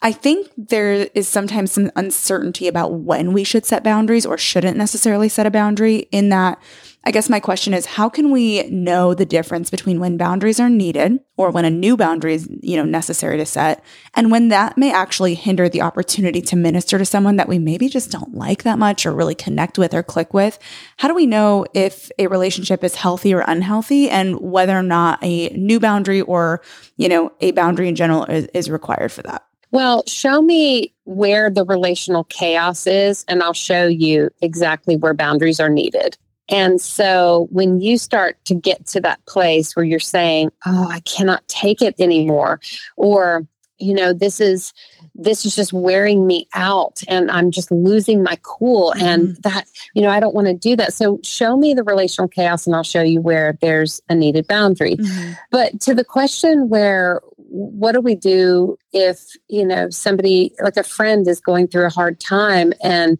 [0.00, 4.76] I think there is sometimes some uncertainty about when we should set boundaries or shouldn't
[4.76, 6.60] necessarily set a boundary, in that
[7.04, 10.68] I guess my question is how can we know the difference between when boundaries are
[10.68, 13.82] needed or when a new boundary is, you know, necessary to set
[14.14, 17.88] and when that may actually hinder the opportunity to minister to someone that we maybe
[17.88, 20.58] just don't like that much or really connect with or click with?
[20.98, 25.18] How do we know if a relationship is healthy or unhealthy and whether or not
[25.22, 26.60] a new boundary or,
[26.96, 29.47] you know, a boundary in general is, is required for that?
[29.70, 35.60] Well, show me where the relational chaos is, and I'll show you exactly where boundaries
[35.60, 36.16] are needed.
[36.48, 41.00] And so when you start to get to that place where you're saying, "Oh, I
[41.00, 42.60] cannot take it anymore,"
[42.96, 43.46] or
[43.78, 44.72] you know, this is
[45.14, 49.06] this is just wearing me out and I'm just losing my cool mm-hmm.
[49.06, 50.94] and that, you know, I don't want to do that.
[50.94, 54.96] So show me the relational chaos and I'll show you where there's a needed boundary.
[54.96, 55.32] Mm-hmm.
[55.50, 60.84] But to the question where what do we do if, you know, somebody like a
[60.84, 63.18] friend is going through a hard time and,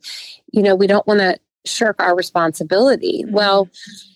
[0.52, 3.24] you know, we don't want to shirk our responsibility.
[3.24, 3.34] Mm-hmm.
[3.34, 3.68] Well,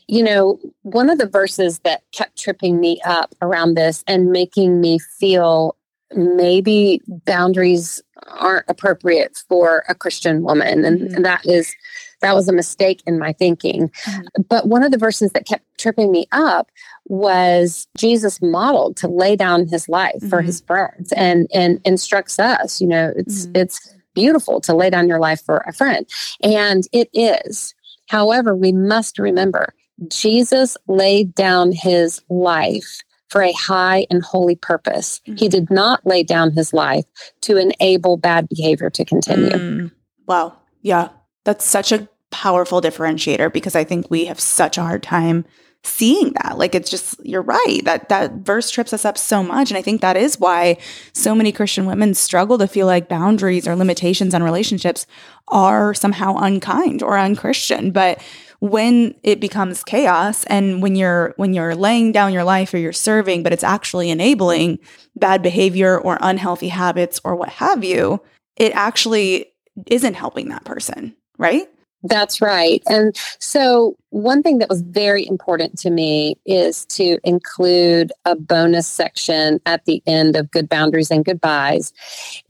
[0.07, 4.81] you know, one of the verses that kept tripping me up around this and making
[4.81, 5.77] me feel
[6.17, 10.85] maybe boundaries aren't appropriate for a Christian woman.
[10.85, 11.15] And, mm-hmm.
[11.17, 11.75] and that is
[12.21, 13.89] that was a mistake in my thinking.
[13.89, 14.43] Mm-hmm.
[14.49, 16.71] But one of the verses that kept tripping me up
[17.07, 20.29] was Jesus modeled to lay down his life mm-hmm.
[20.29, 23.57] for his friends and and instructs us, you know, it's mm-hmm.
[23.57, 26.09] it's beautiful to lay down your life for a friend.
[26.43, 27.75] And it is.
[28.09, 29.75] However, we must remember
[30.09, 35.23] Jesus laid down his life for a high and holy purpose.
[35.27, 35.37] Mm-hmm.
[35.37, 37.07] He did not lay down his life
[37.41, 39.49] to enable bad behavior to continue.
[39.49, 39.91] Mm.
[40.29, 40.59] Wow.
[40.83, 41.09] Yeah.
[41.45, 45.47] That's such a powerful differentiator because I think we have such a hard time
[45.83, 46.59] seeing that.
[46.59, 47.81] Like it's just you're right.
[47.85, 50.77] That that verse trips us up so much and I think that is why
[51.15, 55.07] so many Christian women struggle to feel like boundaries or limitations on relationships
[55.49, 57.93] are somehow unkind or unchristian.
[57.93, 58.23] But
[58.63, 62.93] when it becomes chaos and when you're when you're laying down your life or you're
[62.93, 64.79] serving but it's actually enabling
[65.17, 68.23] bad behavior or unhealthy habits or what have you,
[68.57, 69.47] it actually
[69.89, 71.69] isn't helping that person, right?
[72.05, 72.83] That's right.
[72.87, 78.87] And so, one thing that was very important to me is to include a bonus
[78.89, 81.93] section at the end of Good Boundaries and Goodbyes.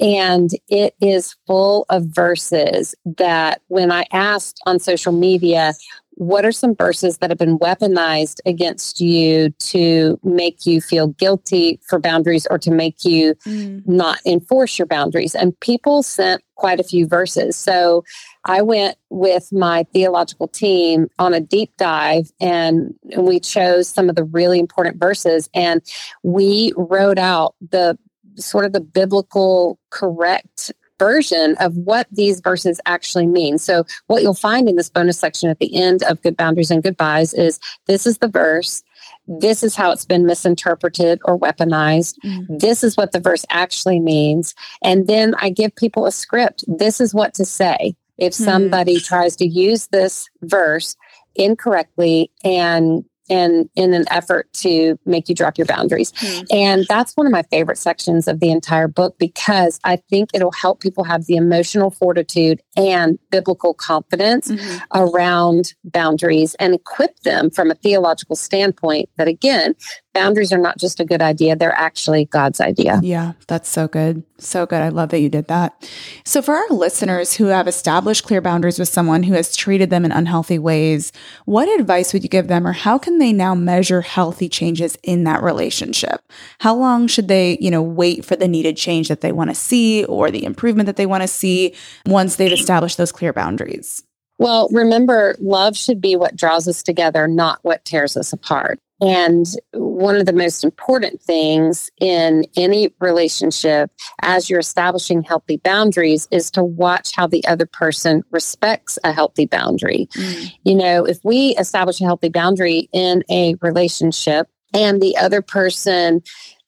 [0.01, 5.75] And it is full of verses that, when I asked on social media,
[6.23, 11.81] what are some verses that have been weaponized against you to make you feel guilty
[11.89, 13.87] for boundaries or to make you mm.
[13.87, 15.35] not enforce your boundaries?
[15.35, 17.57] And people sent quite a few verses.
[17.57, 18.05] So
[18.45, 24.15] I went with my theological team on a deep dive and we chose some of
[24.15, 25.83] the really important verses and
[26.23, 27.99] we wrote out the
[28.37, 30.71] sort of the biblical correct
[31.03, 33.59] version of what these verses actually mean.
[33.59, 36.83] So, what you'll find in this bonus section at the end of Good Boundaries and
[36.83, 38.83] Goodbyes is this is the verse.
[39.27, 42.15] This is how it's been misinterpreted or weaponized.
[42.25, 42.59] Mm-hmm.
[42.59, 44.55] This is what the verse actually means.
[44.83, 46.65] And then I give people a script.
[46.67, 48.45] This is what to say if hmm.
[48.45, 49.07] somebody mm-hmm.
[49.07, 50.97] tries to use this verse
[51.35, 56.13] incorrectly and and in an effort to make you drop your boundaries.
[56.13, 56.45] Mm-hmm.
[56.51, 60.53] And that's one of my favorite sections of the entire book because I think it'll
[60.53, 64.79] help people have the emotional fortitude and biblical confidence mm-hmm.
[64.95, 69.75] around boundaries and equip them from a theological standpoint that again
[70.15, 73.01] boundaries are not just a good idea, they're actually God's idea.
[73.03, 74.23] Yeah, that's so good.
[74.39, 74.83] So good.
[74.83, 75.89] I love that you did that.
[76.25, 80.05] So, for our listeners who have established clear boundaries with someone who has treated them
[80.05, 81.13] in unhealthy ways,
[81.45, 85.25] what advice would you give them, or how can they now measure healthy changes in
[85.25, 86.21] that relationship?
[86.59, 89.55] How long should they, you know, wait for the needed change that they want to
[89.55, 91.75] see or the improvement that they want to see
[92.07, 94.03] once they've established those clear boundaries?
[94.39, 98.81] Well, remember, love should be what draws us together, not what tears us apart.
[99.03, 106.29] And one of the most important things in any relationship as you're establishing healthy boundaries
[106.31, 110.09] is to watch how the other person respects a healthy boundary.
[110.15, 110.53] Mm.
[110.63, 116.23] You know, if we establish a healthy boundary in a relationship and the other person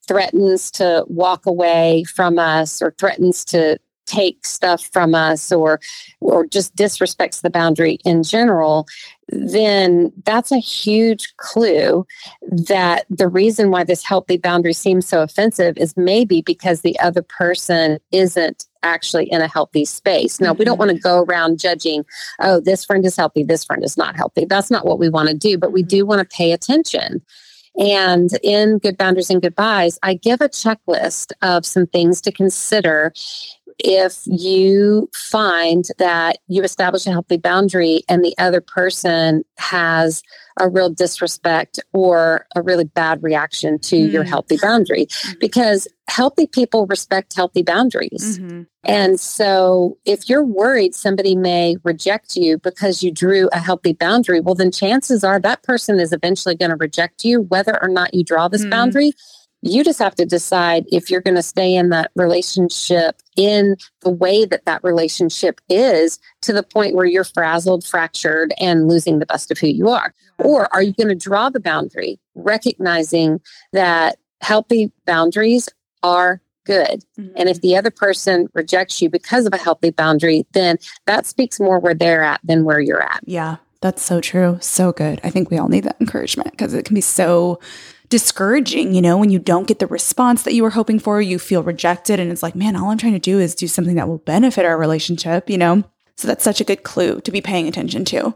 [0.05, 5.79] threatens to walk away from us or threatens to take stuff from us or
[6.19, 8.85] or just disrespects the boundary in general
[9.29, 12.05] then that's a huge clue
[12.43, 17.23] that the reason why this healthy boundary seems so offensive is maybe because the other
[17.23, 20.39] person isn't actually in a healthy space.
[20.39, 20.87] Now, we don't mm-hmm.
[20.87, 22.05] want to go around judging,
[22.39, 24.45] oh, this friend is healthy, this friend is not healthy.
[24.45, 26.09] That's not what we want to do, but we do mm-hmm.
[26.09, 27.21] want to pay attention.
[27.77, 33.11] And in Good Boundaries and Goodbyes, I give a checklist of some things to consider
[33.79, 40.23] if you find that you establish a healthy boundary and the other person has
[40.57, 44.11] a real disrespect or a really bad reaction to mm.
[44.11, 45.33] your healthy boundary mm-hmm.
[45.41, 48.39] because healthy people respect healthy boundaries.
[48.39, 48.61] Mm-hmm.
[48.85, 54.39] And so if you're worried somebody may reject you because you drew a healthy boundary,
[54.39, 58.13] well, then chances are that person is eventually going to reject you, whether or not
[58.13, 58.69] you draw this mm.
[58.69, 59.11] boundary
[59.65, 64.09] you just have to decide if you're going to stay in that relationship in the
[64.09, 69.25] way that that relationship is to the point where you're frazzled, fractured, and losing the
[69.25, 70.13] best of who you are.
[70.39, 73.39] Or are you going to draw the boundary, recognizing
[73.73, 75.69] that healthy boundaries
[76.03, 77.05] are good.
[77.19, 77.33] Mm-hmm.
[77.35, 81.59] And if the other person rejects you because of a healthy boundary, then that speaks
[81.59, 83.21] more where they're at than where you're at.
[83.25, 83.57] Yeah.
[83.81, 84.57] That's so true.
[84.61, 85.21] So good.
[85.23, 87.59] I think we all need that encouragement because it can be so
[88.09, 91.39] discouraging, you know, when you don't get the response that you were hoping for, you
[91.39, 92.19] feel rejected.
[92.19, 94.65] And it's like, man, all I'm trying to do is do something that will benefit
[94.65, 95.83] our relationship, you know?
[96.17, 98.33] So that's such a good clue to be paying attention to.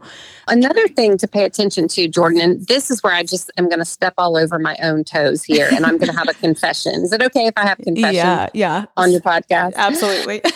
[0.48, 3.78] Another thing to pay attention to, Jordan, and this is where I just am going
[3.78, 6.92] to step all over my own toes here and I'm going to have a confession.
[7.02, 8.84] Is it okay if I have confession yeah, yeah.
[8.98, 9.74] on your podcast?
[9.76, 10.40] Absolutely.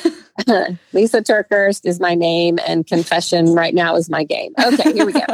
[0.94, 4.53] Lysa TerKeurst is my name and confession right now is my game.
[4.62, 5.24] Okay, here we go.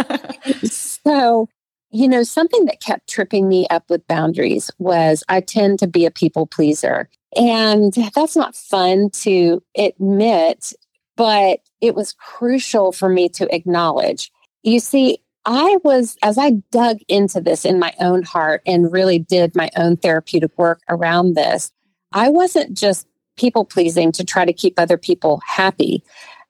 [0.65, 1.49] so
[1.91, 6.07] you know, something that kept tripping me up with boundaries was I tend to be
[6.07, 7.09] a people pleaser.
[7.37, 10.73] And that's not fun to admit,
[11.17, 14.31] but it was crucial for me to acknowledge.
[14.63, 19.19] You see, I was, as I dug into this in my own heart and really
[19.19, 21.73] did my own therapeutic work around this,
[22.13, 26.03] I wasn't just people pleasing to try to keep other people happy.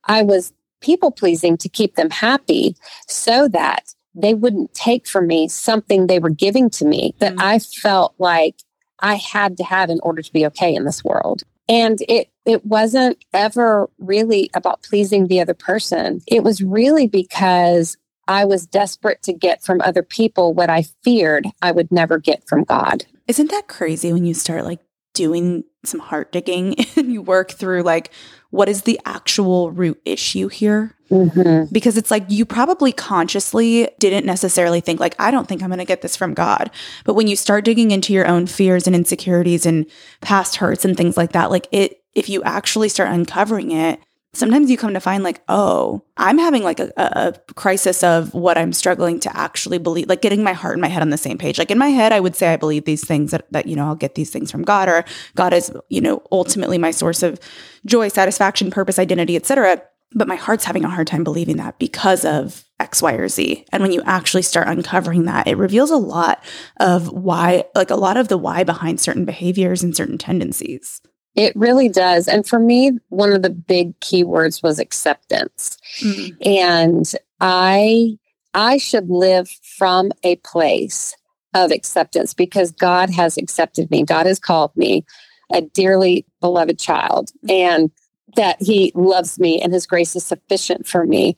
[0.04, 2.74] I was people pleasing to keep them happy
[3.06, 7.42] so that they wouldn't take from me something they were giving to me that mm-hmm.
[7.42, 8.56] I felt like
[9.00, 11.42] I had to have in order to be okay in this world.
[11.68, 16.20] And it it wasn't ever really about pleasing the other person.
[16.26, 17.96] It was really because
[18.26, 22.46] I was desperate to get from other people what I feared I would never get
[22.48, 23.04] from God.
[23.28, 24.80] Isn't that crazy when you start like
[25.14, 28.10] doing some heart digging and you work through like
[28.50, 30.96] what is the actual root issue here?
[31.10, 31.72] Mm-hmm.
[31.72, 35.78] Because it's like you probably consciously didn't necessarily think, like, I don't think I'm going
[35.78, 36.70] to get this from God.
[37.04, 39.86] But when you start digging into your own fears and insecurities and
[40.20, 44.00] past hurts and things like that, like it, if you actually start uncovering it,
[44.32, 48.56] sometimes you come to find like oh i'm having like a, a, crisis of what
[48.56, 51.36] i'm struggling to actually believe like getting my heart and my head on the same
[51.36, 53.74] page like in my head i would say i believe these things that, that you
[53.74, 55.04] know i'll get these things from god or
[55.34, 57.40] god is you know ultimately my source of
[57.84, 59.82] joy satisfaction purpose identity etc
[60.12, 63.64] but my heart's having a hard time believing that because of X, Y, or Z.
[63.72, 66.42] And when you actually start uncovering that, it reveals a lot
[66.80, 71.00] of why, like a lot of the why behind certain behaviors and certain tendencies.
[71.36, 72.26] It really does.
[72.26, 75.78] And for me, one of the big keywords was acceptance.
[76.00, 76.36] Mm-hmm.
[76.44, 78.18] And I
[78.52, 81.14] I should live from a place
[81.54, 84.02] of acceptance because God has accepted me.
[84.04, 85.04] God has called me
[85.52, 87.30] a dearly beloved child.
[87.46, 87.50] Mm-hmm.
[87.50, 87.90] And
[88.36, 91.36] that he loves me and his grace is sufficient for me.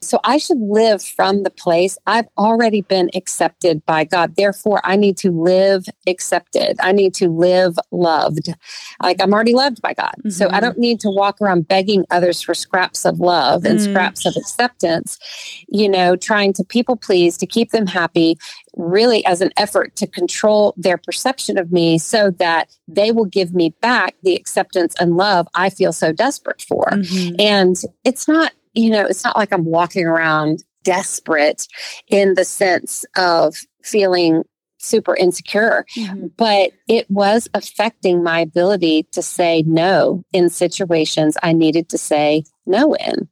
[0.00, 4.36] So I should live from the place I've already been accepted by God.
[4.36, 6.76] Therefore, I need to live accepted.
[6.80, 8.54] I need to live loved.
[9.02, 10.14] Like I'm already loved by God.
[10.18, 10.30] Mm-hmm.
[10.30, 10.60] So I mm-hmm.
[10.60, 13.90] don't need to walk around begging others for scraps of love and mm.
[13.90, 15.18] scraps of acceptance,
[15.68, 18.36] you know, trying to people please to keep them happy,
[18.76, 23.54] really as an effort to control their perception of me so that they will give
[23.54, 26.86] me back the acceptance and love I feel so desperate for.
[26.86, 27.36] Mm-hmm.
[27.38, 31.66] And it's not you know, it's not like I'm walking around desperate
[32.08, 34.42] in the sense of feeling
[34.78, 36.26] super insecure, mm-hmm.
[36.36, 42.44] but it was affecting my ability to say no in situations I needed to say
[42.66, 43.28] no in.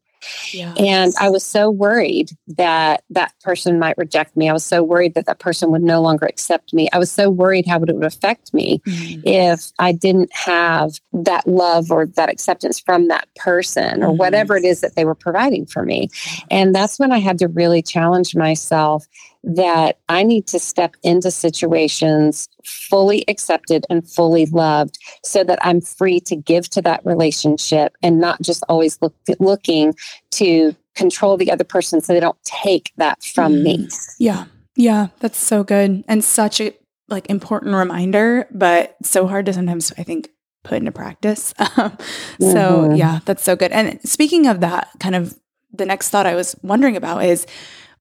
[0.78, 4.48] And I was so worried that that person might reject me.
[4.48, 6.88] I was so worried that that person would no longer accept me.
[6.92, 9.20] I was so worried how it would affect me mm-hmm.
[9.24, 14.18] if I didn't have that love or that acceptance from that person or mm-hmm.
[14.18, 16.08] whatever it is that they were providing for me.
[16.50, 19.06] And that's when I had to really challenge myself
[19.44, 25.80] that I need to step into situations fully accepted and fully loved so that I'm
[25.80, 29.94] free to give to that relationship and not just always look, looking
[30.32, 33.62] to control the other person so they don't take that from mm.
[33.62, 33.88] me.
[34.18, 34.44] Yeah.
[34.74, 36.72] Yeah, that's so good and such a
[37.08, 40.30] like important reminder, but so hard to sometimes I think
[40.62, 41.54] put into practice.
[41.76, 42.52] Um, mm-hmm.
[42.52, 43.72] So, yeah, that's so good.
[43.72, 45.38] And speaking of that, kind of
[45.72, 47.46] the next thought I was wondering about is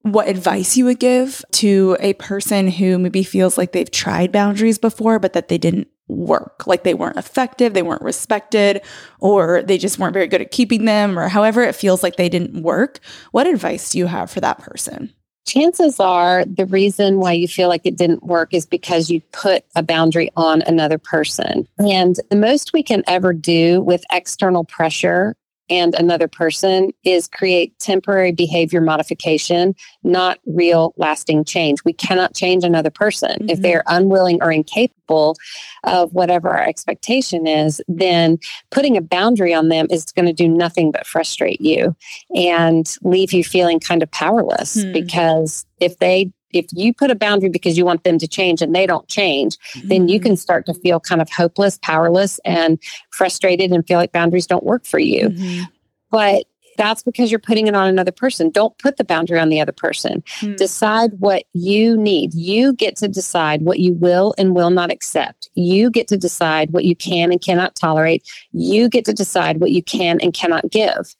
[0.03, 4.77] what advice you would give to a person who maybe feels like they've tried boundaries
[4.77, 8.81] before, but that they didn't work, like they weren't effective, they weren't respected,
[9.19, 12.29] or they just weren't very good at keeping them, or however it feels like they
[12.29, 12.99] didn't work.
[13.31, 15.13] What advice do you have for that person?
[15.47, 19.65] Chances are the reason why you feel like it didn't work is because you put
[19.75, 21.67] a boundary on another person.
[21.79, 25.35] And the most we can ever do with external pressure
[25.70, 31.84] and another person is create temporary behavior modification, not real lasting change.
[31.86, 33.32] We cannot change another person.
[33.32, 33.49] Mm-hmm.
[33.49, 35.36] If they're unwilling or incapable
[35.84, 38.38] of whatever our expectation is, then
[38.70, 41.95] putting a boundary on them is going to do nothing but frustrate you
[42.36, 44.93] and leave you feeling kind of powerless mm-hmm.
[44.93, 48.75] because if they if you put a boundary because you want them to change and
[48.75, 49.87] they don't change, mm-hmm.
[49.87, 50.27] then you mm-hmm.
[50.27, 52.79] can start to feel kind of hopeless, powerless, and
[53.11, 55.29] frustrated and feel like boundaries don't work for you.
[55.29, 55.63] Mm-hmm.
[56.09, 56.45] But
[56.77, 58.49] that's because you're putting it on another person.
[58.49, 60.23] Don't put the boundary on the other person.
[60.39, 60.57] Mm.
[60.57, 62.33] Decide what you need.
[62.33, 65.49] You get to decide what you will and will not accept.
[65.53, 68.27] You get to decide what you can and cannot tolerate.
[68.51, 71.15] You get to decide what you can and cannot give.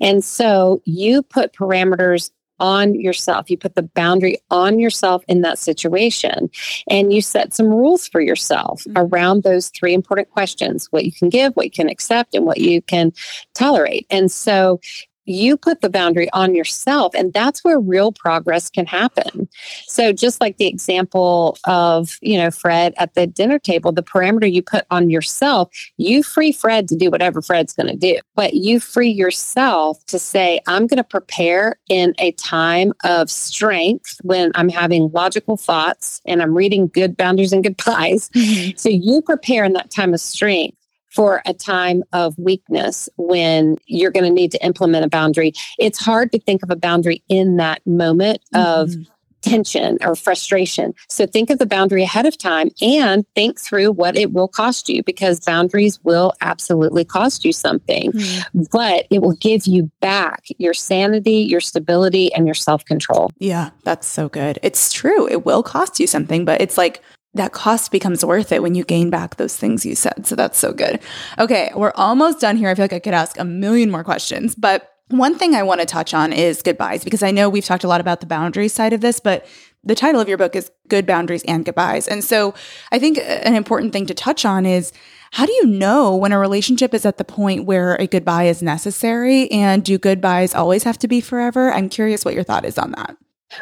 [0.00, 3.50] And so you put parameters on yourself.
[3.50, 6.50] You put the boundary on yourself in that situation
[6.88, 8.96] and you set some rules for yourself mm-hmm.
[8.96, 12.58] around those three important questions what you can give, what you can accept, and what
[12.58, 13.12] you can
[13.54, 14.06] tolerate.
[14.10, 14.80] And so
[15.26, 19.48] you put the boundary on yourself and that's where real progress can happen.
[19.86, 24.50] So just like the example of you know fred at the dinner table the parameter
[24.50, 28.54] you put on yourself you free fred to do whatever fred's going to do but
[28.54, 34.50] you free yourself to say i'm going to prepare in a time of strength when
[34.54, 38.76] i'm having logical thoughts and i'm reading good boundaries and goodbyes mm-hmm.
[38.76, 40.76] so you prepare in that time of strength
[41.16, 45.54] for a time of weakness when you're going to need to implement a boundary.
[45.78, 48.82] It's hard to think of a boundary in that moment mm-hmm.
[48.82, 48.94] of
[49.40, 50.92] tension or frustration.
[51.08, 54.88] So think of the boundary ahead of time and think through what it will cost
[54.88, 58.62] you because boundaries will absolutely cost you something, mm-hmm.
[58.72, 63.30] but it will give you back your sanity, your stability, and your self control.
[63.38, 64.58] Yeah, that's so good.
[64.62, 65.28] It's true.
[65.28, 67.02] It will cost you something, but it's like,
[67.36, 70.26] that cost becomes worth it when you gain back those things you said.
[70.26, 71.00] So that's so good.
[71.38, 72.68] Okay, we're almost done here.
[72.68, 75.80] I feel like I could ask a million more questions, but one thing I want
[75.80, 78.72] to touch on is goodbyes because I know we've talked a lot about the boundaries
[78.72, 79.46] side of this, but
[79.84, 82.08] the title of your book is Good Boundaries and Goodbyes.
[82.08, 82.54] And so
[82.90, 84.92] I think an important thing to touch on is
[85.30, 88.62] how do you know when a relationship is at the point where a goodbye is
[88.62, 89.48] necessary?
[89.52, 91.72] And do goodbyes always have to be forever?
[91.72, 93.16] I'm curious what your thought is on that.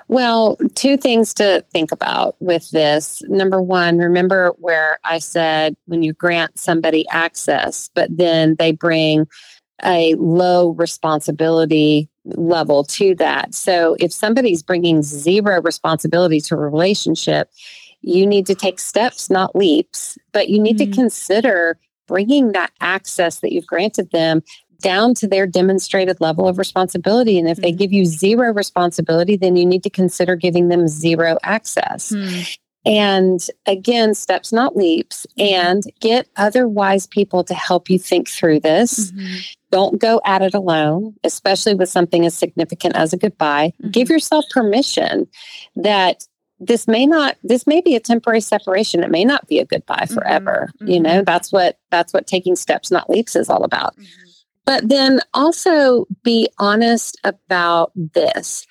[0.09, 3.23] Well, two things to think about with this.
[3.29, 9.27] Number one, remember where I said when you grant somebody access, but then they bring
[9.85, 13.55] a low responsibility level to that.
[13.55, 17.51] So if somebody's bringing zero responsibility to a relationship,
[18.01, 20.91] you need to take steps, not leaps, but you need mm-hmm.
[20.91, 24.43] to consider bringing that access that you've granted them
[24.85, 27.39] down to their demonstrated level of responsibility.
[27.39, 27.63] And if mm-hmm.
[27.63, 32.13] they give you zero responsibility, then you need to consider giving them zero access.
[32.13, 32.43] Mm-hmm.
[32.87, 35.55] And again, steps, not leaps, mm-hmm.
[35.55, 39.11] and get other wise people to help you think through this.
[39.11, 39.37] Mm-hmm.
[39.71, 43.73] Don't go at it alone, especially with something as significant as a goodbye.
[43.81, 43.91] Mm-hmm.
[43.91, 45.27] Give yourself permission
[45.77, 46.27] that
[46.61, 49.97] this may not this may be a temporary separation it may not be a goodbye
[49.97, 50.15] mm-hmm.
[50.15, 50.87] forever mm-hmm.
[50.89, 54.24] you know that's what that's what taking steps not leaps is all about mm-hmm.
[54.65, 58.67] But then also be honest about this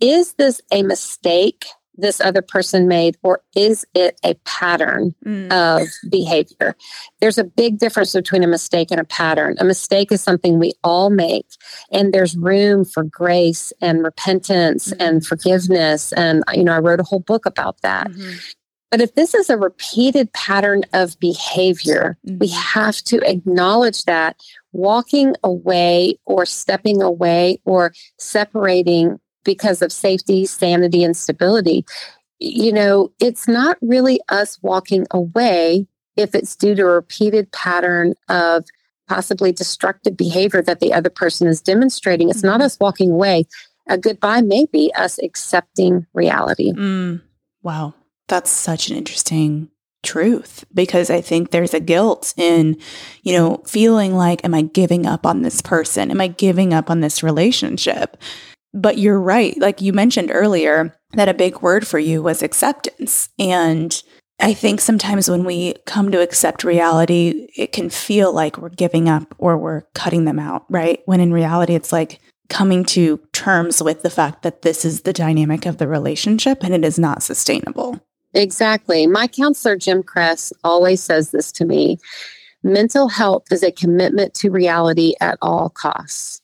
[0.00, 1.64] is this a mistake
[1.96, 5.52] this other person made, or is it a pattern mm.
[5.52, 6.74] of behavior?
[7.20, 9.56] There's a big difference between a mistake and a pattern.
[9.58, 11.46] A mistake is something we all make,
[11.90, 15.02] and there's room for grace and repentance mm-hmm.
[15.02, 16.12] and forgiveness.
[16.12, 18.08] And, you know, I wrote a whole book about that.
[18.08, 18.38] Mm-hmm.
[18.90, 22.38] But if this is a repeated pattern of behavior, mm-hmm.
[22.38, 24.36] we have to acknowledge that
[24.72, 31.84] walking away or stepping away or separating because of safety, sanity, and stability,
[32.38, 38.14] you know, it's not really us walking away if it's due to a repeated pattern
[38.28, 38.64] of
[39.08, 42.30] possibly destructive behavior that the other person is demonstrating.
[42.30, 42.66] It's not mm-hmm.
[42.66, 43.44] us walking away.
[43.88, 46.72] A goodbye may be us accepting reality.
[46.72, 47.22] Mm,
[47.62, 47.94] wow.
[48.28, 49.68] That's such an interesting
[50.02, 52.76] truth because I think there's a guilt in,
[53.22, 56.10] you know, feeling like, am I giving up on this person?
[56.10, 58.16] Am I giving up on this relationship?
[58.74, 59.58] But you're right.
[59.58, 63.28] Like you mentioned earlier, that a big word for you was acceptance.
[63.38, 64.02] And
[64.40, 69.08] I think sometimes when we come to accept reality, it can feel like we're giving
[69.08, 71.00] up or we're cutting them out, right?
[71.04, 75.12] When in reality, it's like coming to terms with the fact that this is the
[75.12, 78.00] dynamic of the relationship and it is not sustainable.
[78.34, 79.06] Exactly.
[79.06, 81.98] My counselor, Jim Cress, always says this to me
[82.64, 86.40] mental health is a commitment to reality at all costs.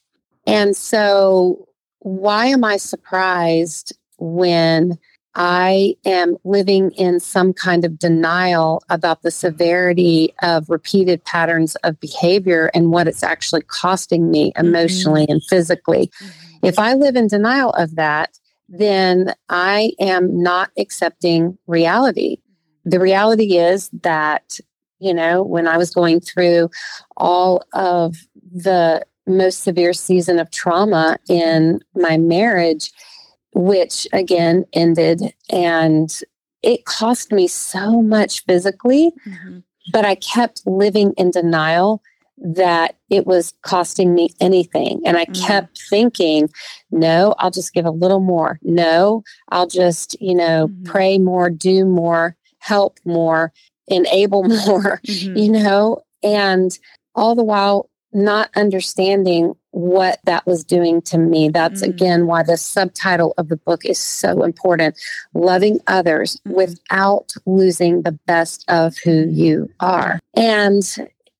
[0.47, 1.69] And so
[2.01, 4.99] why am I surprised when
[5.35, 12.01] I am living in some kind of denial about the severity of repeated patterns of
[12.01, 14.67] behavior and what it's actually costing me mm-hmm.
[14.67, 15.33] emotionally mm-hmm.
[15.33, 16.11] and physically?
[16.21, 16.67] Mm-hmm.
[16.67, 18.37] If I live in denial of that,
[18.69, 22.39] then I am not accepting reality.
[22.85, 24.59] The reality is that,
[24.99, 26.71] you know, when I was going through
[27.17, 32.91] all of the most severe season of trauma in my marriage,
[33.55, 35.35] which again ended.
[35.51, 36.11] And
[36.63, 39.59] it cost me so much physically, mm-hmm.
[39.93, 42.03] but I kept living in denial
[42.41, 45.01] that it was costing me anything.
[45.05, 45.47] And I mm-hmm.
[45.47, 46.49] kept thinking,
[46.91, 48.59] no, I'll just give a little more.
[48.63, 50.85] No, I'll just, you know, mm-hmm.
[50.85, 53.53] pray more, do more, help more,
[53.89, 55.37] enable more, mm-hmm.
[55.37, 56.79] you know, and
[57.15, 61.49] all the while not understanding what that was doing to me.
[61.51, 61.91] That's mm-hmm.
[61.91, 64.99] again why the subtitle of the book is so important
[65.35, 66.57] loving others mm-hmm.
[66.57, 70.19] without losing the best of who you are.
[70.35, 70.83] And,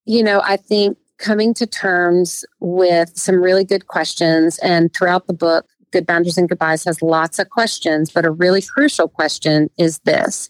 [0.09, 5.35] you know, I think coming to terms with some really good questions and throughout the
[5.35, 9.99] book, Good Boundaries and Goodbyes has lots of questions, but a really crucial question is
[10.01, 10.49] this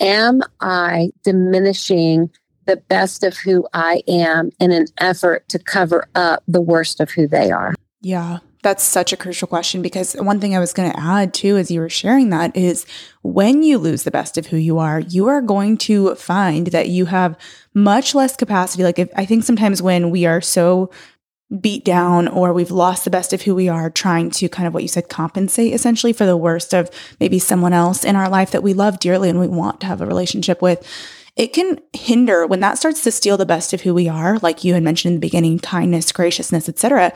[0.00, 2.30] Am I diminishing
[2.66, 7.10] the best of who I am in an effort to cover up the worst of
[7.10, 7.74] who they are.
[8.00, 11.56] Yeah, That's such a crucial question because one thing I was going to add too,
[11.56, 12.84] as you were sharing that, is
[13.22, 16.88] when you lose the best of who you are, you are going to find that
[16.88, 17.38] you have
[17.72, 18.82] much less capacity.
[18.82, 20.90] Like, if I think sometimes when we are so
[21.58, 24.74] beat down or we've lost the best of who we are, trying to kind of
[24.74, 28.50] what you said, compensate essentially for the worst of maybe someone else in our life
[28.50, 30.86] that we love dearly and we want to have a relationship with
[31.36, 34.64] it can hinder when that starts to steal the best of who we are like
[34.64, 37.12] you had mentioned in the beginning kindness graciousness etc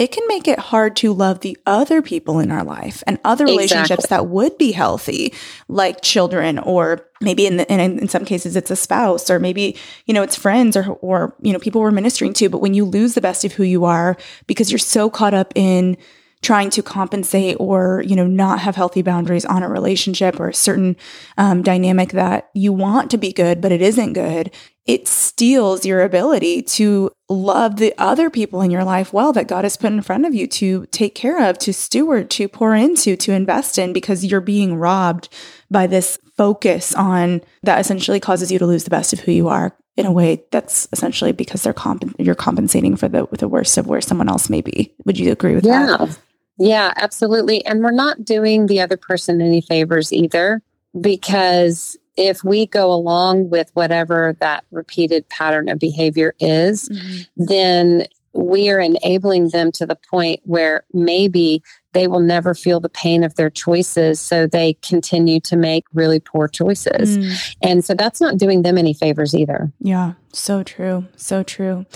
[0.00, 3.44] it can make it hard to love the other people in our life and other
[3.44, 5.34] relationships that would be healthy,
[5.68, 9.76] like children, or maybe in, the, in in some cases it's a spouse, or maybe
[10.06, 12.48] you know it's friends, or or you know people we're ministering to.
[12.48, 15.52] But when you lose the best of who you are because you're so caught up
[15.54, 15.98] in
[16.40, 20.54] trying to compensate or you know not have healthy boundaries on a relationship or a
[20.54, 20.96] certain
[21.36, 24.50] um, dynamic that you want to be good but it isn't good
[24.90, 29.62] it steals your ability to love the other people in your life well that God
[29.62, 33.14] has put in front of you to take care of, to steward, to pour into,
[33.18, 35.28] to invest in, because you're being robbed
[35.70, 39.46] by this focus on that essentially causes you to lose the best of who you
[39.46, 43.78] are in a way that's essentially because they're comp- you're compensating for the the worst
[43.78, 44.92] of where someone else may be.
[45.04, 45.88] Would you agree with that?
[45.88, 46.04] yeah.
[46.04, 46.18] that?
[46.58, 47.64] Yeah, absolutely.
[47.64, 50.62] And we're not doing the other person any favors either
[51.00, 57.44] because if we go along with whatever that repeated pattern of behavior is, mm-hmm.
[57.44, 62.88] then we are enabling them to the point where maybe they will never feel the
[62.88, 64.20] pain of their choices.
[64.20, 67.18] So they continue to make really poor choices.
[67.18, 67.56] Mm.
[67.62, 69.72] And so that's not doing them any favors either.
[69.80, 71.06] Yeah, so true.
[71.16, 71.86] So true.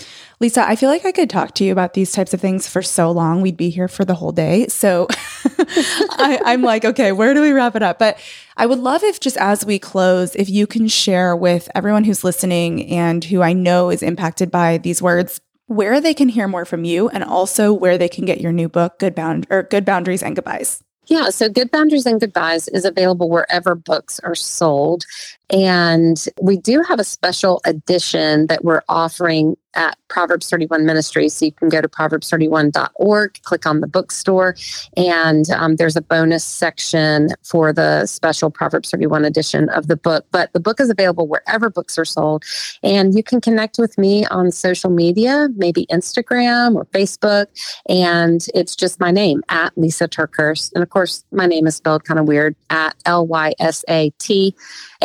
[0.41, 2.81] Lysa, I feel like I could talk to you about these types of things for
[2.81, 3.41] so long.
[3.41, 4.67] We'd be here for the whole day.
[4.67, 5.07] So
[5.67, 7.99] I, I'm like, okay, where do we wrap it up?
[7.99, 8.17] But
[8.57, 12.23] I would love if just as we close, if you can share with everyone who's
[12.23, 16.65] listening and who I know is impacted by these words where they can hear more
[16.65, 19.85] from you and also where they can get your new book, Good Bound or Good
[19.85, 20.83] Boundaries and Goodbyes.
[21.07, 25.05] Yeah, so Good Boundaries and Goodbyes is available wherever books are sold.
[25.51, 31.33] And we do have a special edition that we're offering at Proverbs 31 Ministries.
[31.33, 34.55] So you can go to proverbs31.org, click on the bookstore,
[34.95, 40.25] and um, there's a bonus section for the special Proverbs 31 edition of the book.
[40.31, 42.43] But the book is available wherever books are sold.
[42.83, 47.47] And you can connect with me on social media, maybe Instagram or Facebook.
[47.89, 50.73] And it's just my name at Lysa TerKeurst.
[50.73, 54.11] And of course, my name is spelled kind of weird at L Y S A
[54.19, 54.55] T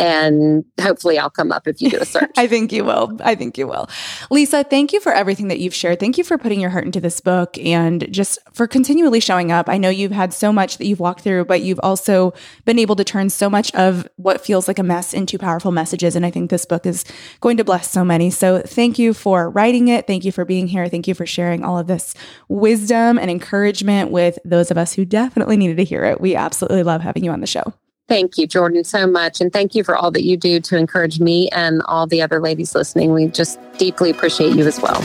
[0.01, 2.31] and hopefully I'll come up if you do a search.
[2.37, 3.19] I think you will.
[3.23, 3.87] I think you will.
[4.31, 6.01] Lysa, thank you for everything that you've shared.
[6.01, 9.69] Thank you for putting your heart into this book and just for continually showing up.
[9.69, 12.33] I know you've had so much that you've walked through, but you've also
[12.65, 16.17] been able to turn so much of what feels like a mess into powerful messages.
[16.17, 17.05] And I think this book is
[17.41, 18.31] going to bless so many.
[18.31, 20.07] So thank you for writing it.
[20.07, 20.89] Thank you for being here.
[20.89, 22.15] Thank you for sharing all of this
[22.49, 26.21] wisdom and encouragement with those of us who definitely needed to hear it.
[26.21, 27.75] We absolutely love having you on the show.
[28.11, 29.41] Thank you, Jordan, so much.
[29.41, 32.41] And thank you for all that you do to encourage me and all the other
[32.41, 33.13] ladies listening.
[33.13, 35.01] We just deeply appreciate you as well.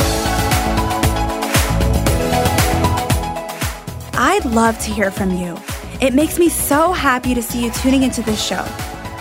[4.18, 5.56] I'd love to hear from you.
[6.01, 8.66] It makes me so happy to see you tuning into this show.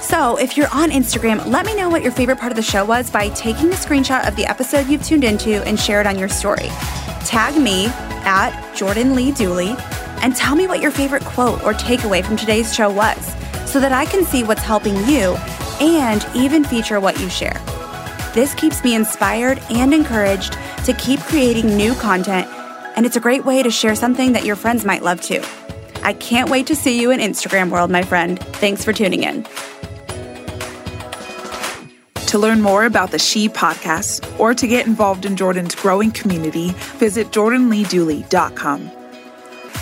[0.00, 2.86] So, if you're on Instagram, let me know what your favorite part of the show
[2.86, 6.18] was by taking a screenshot of the episode you've tuned into and share it on
[6.18, 6.70] your story.
[7.26, 7.88] Tag me
[8.24, 9.76] at Jordan Lee Dooley
[10.22, 13.34] and tell me what your favorite quote or takeaway from today's show was
[13.74, 15.34] so that I can see what's helping you
[15.80, 17.60] and even feature what you share.
[18.32, 22.46] This keeps me inspired and encouraged to keep creating new content,
[22.94, 25.42] and it's a great way to share something that your friends might love too.
[26.04, 28.38] I can't wait to see you in Instagram world, my friend.
[28.38, 29.44] Thanks for tuning in.
[32.26, 36.70] To learn more about the She podcast or to get involved in Jordan's growing community,
[37.00, 39.03] visit jordanleedooley.com.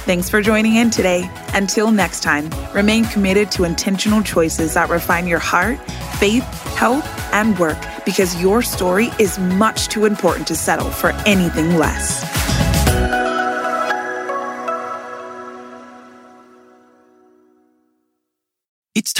[0.04, 1.30] Thanks for joining in today.
[1.54, 5.78] Until next time, remain committed to intentional choices that refine your heart,
[6.18, 6.42] faith,
[6.74, 12.41] health, and work because your story is much too important to settle for anything less.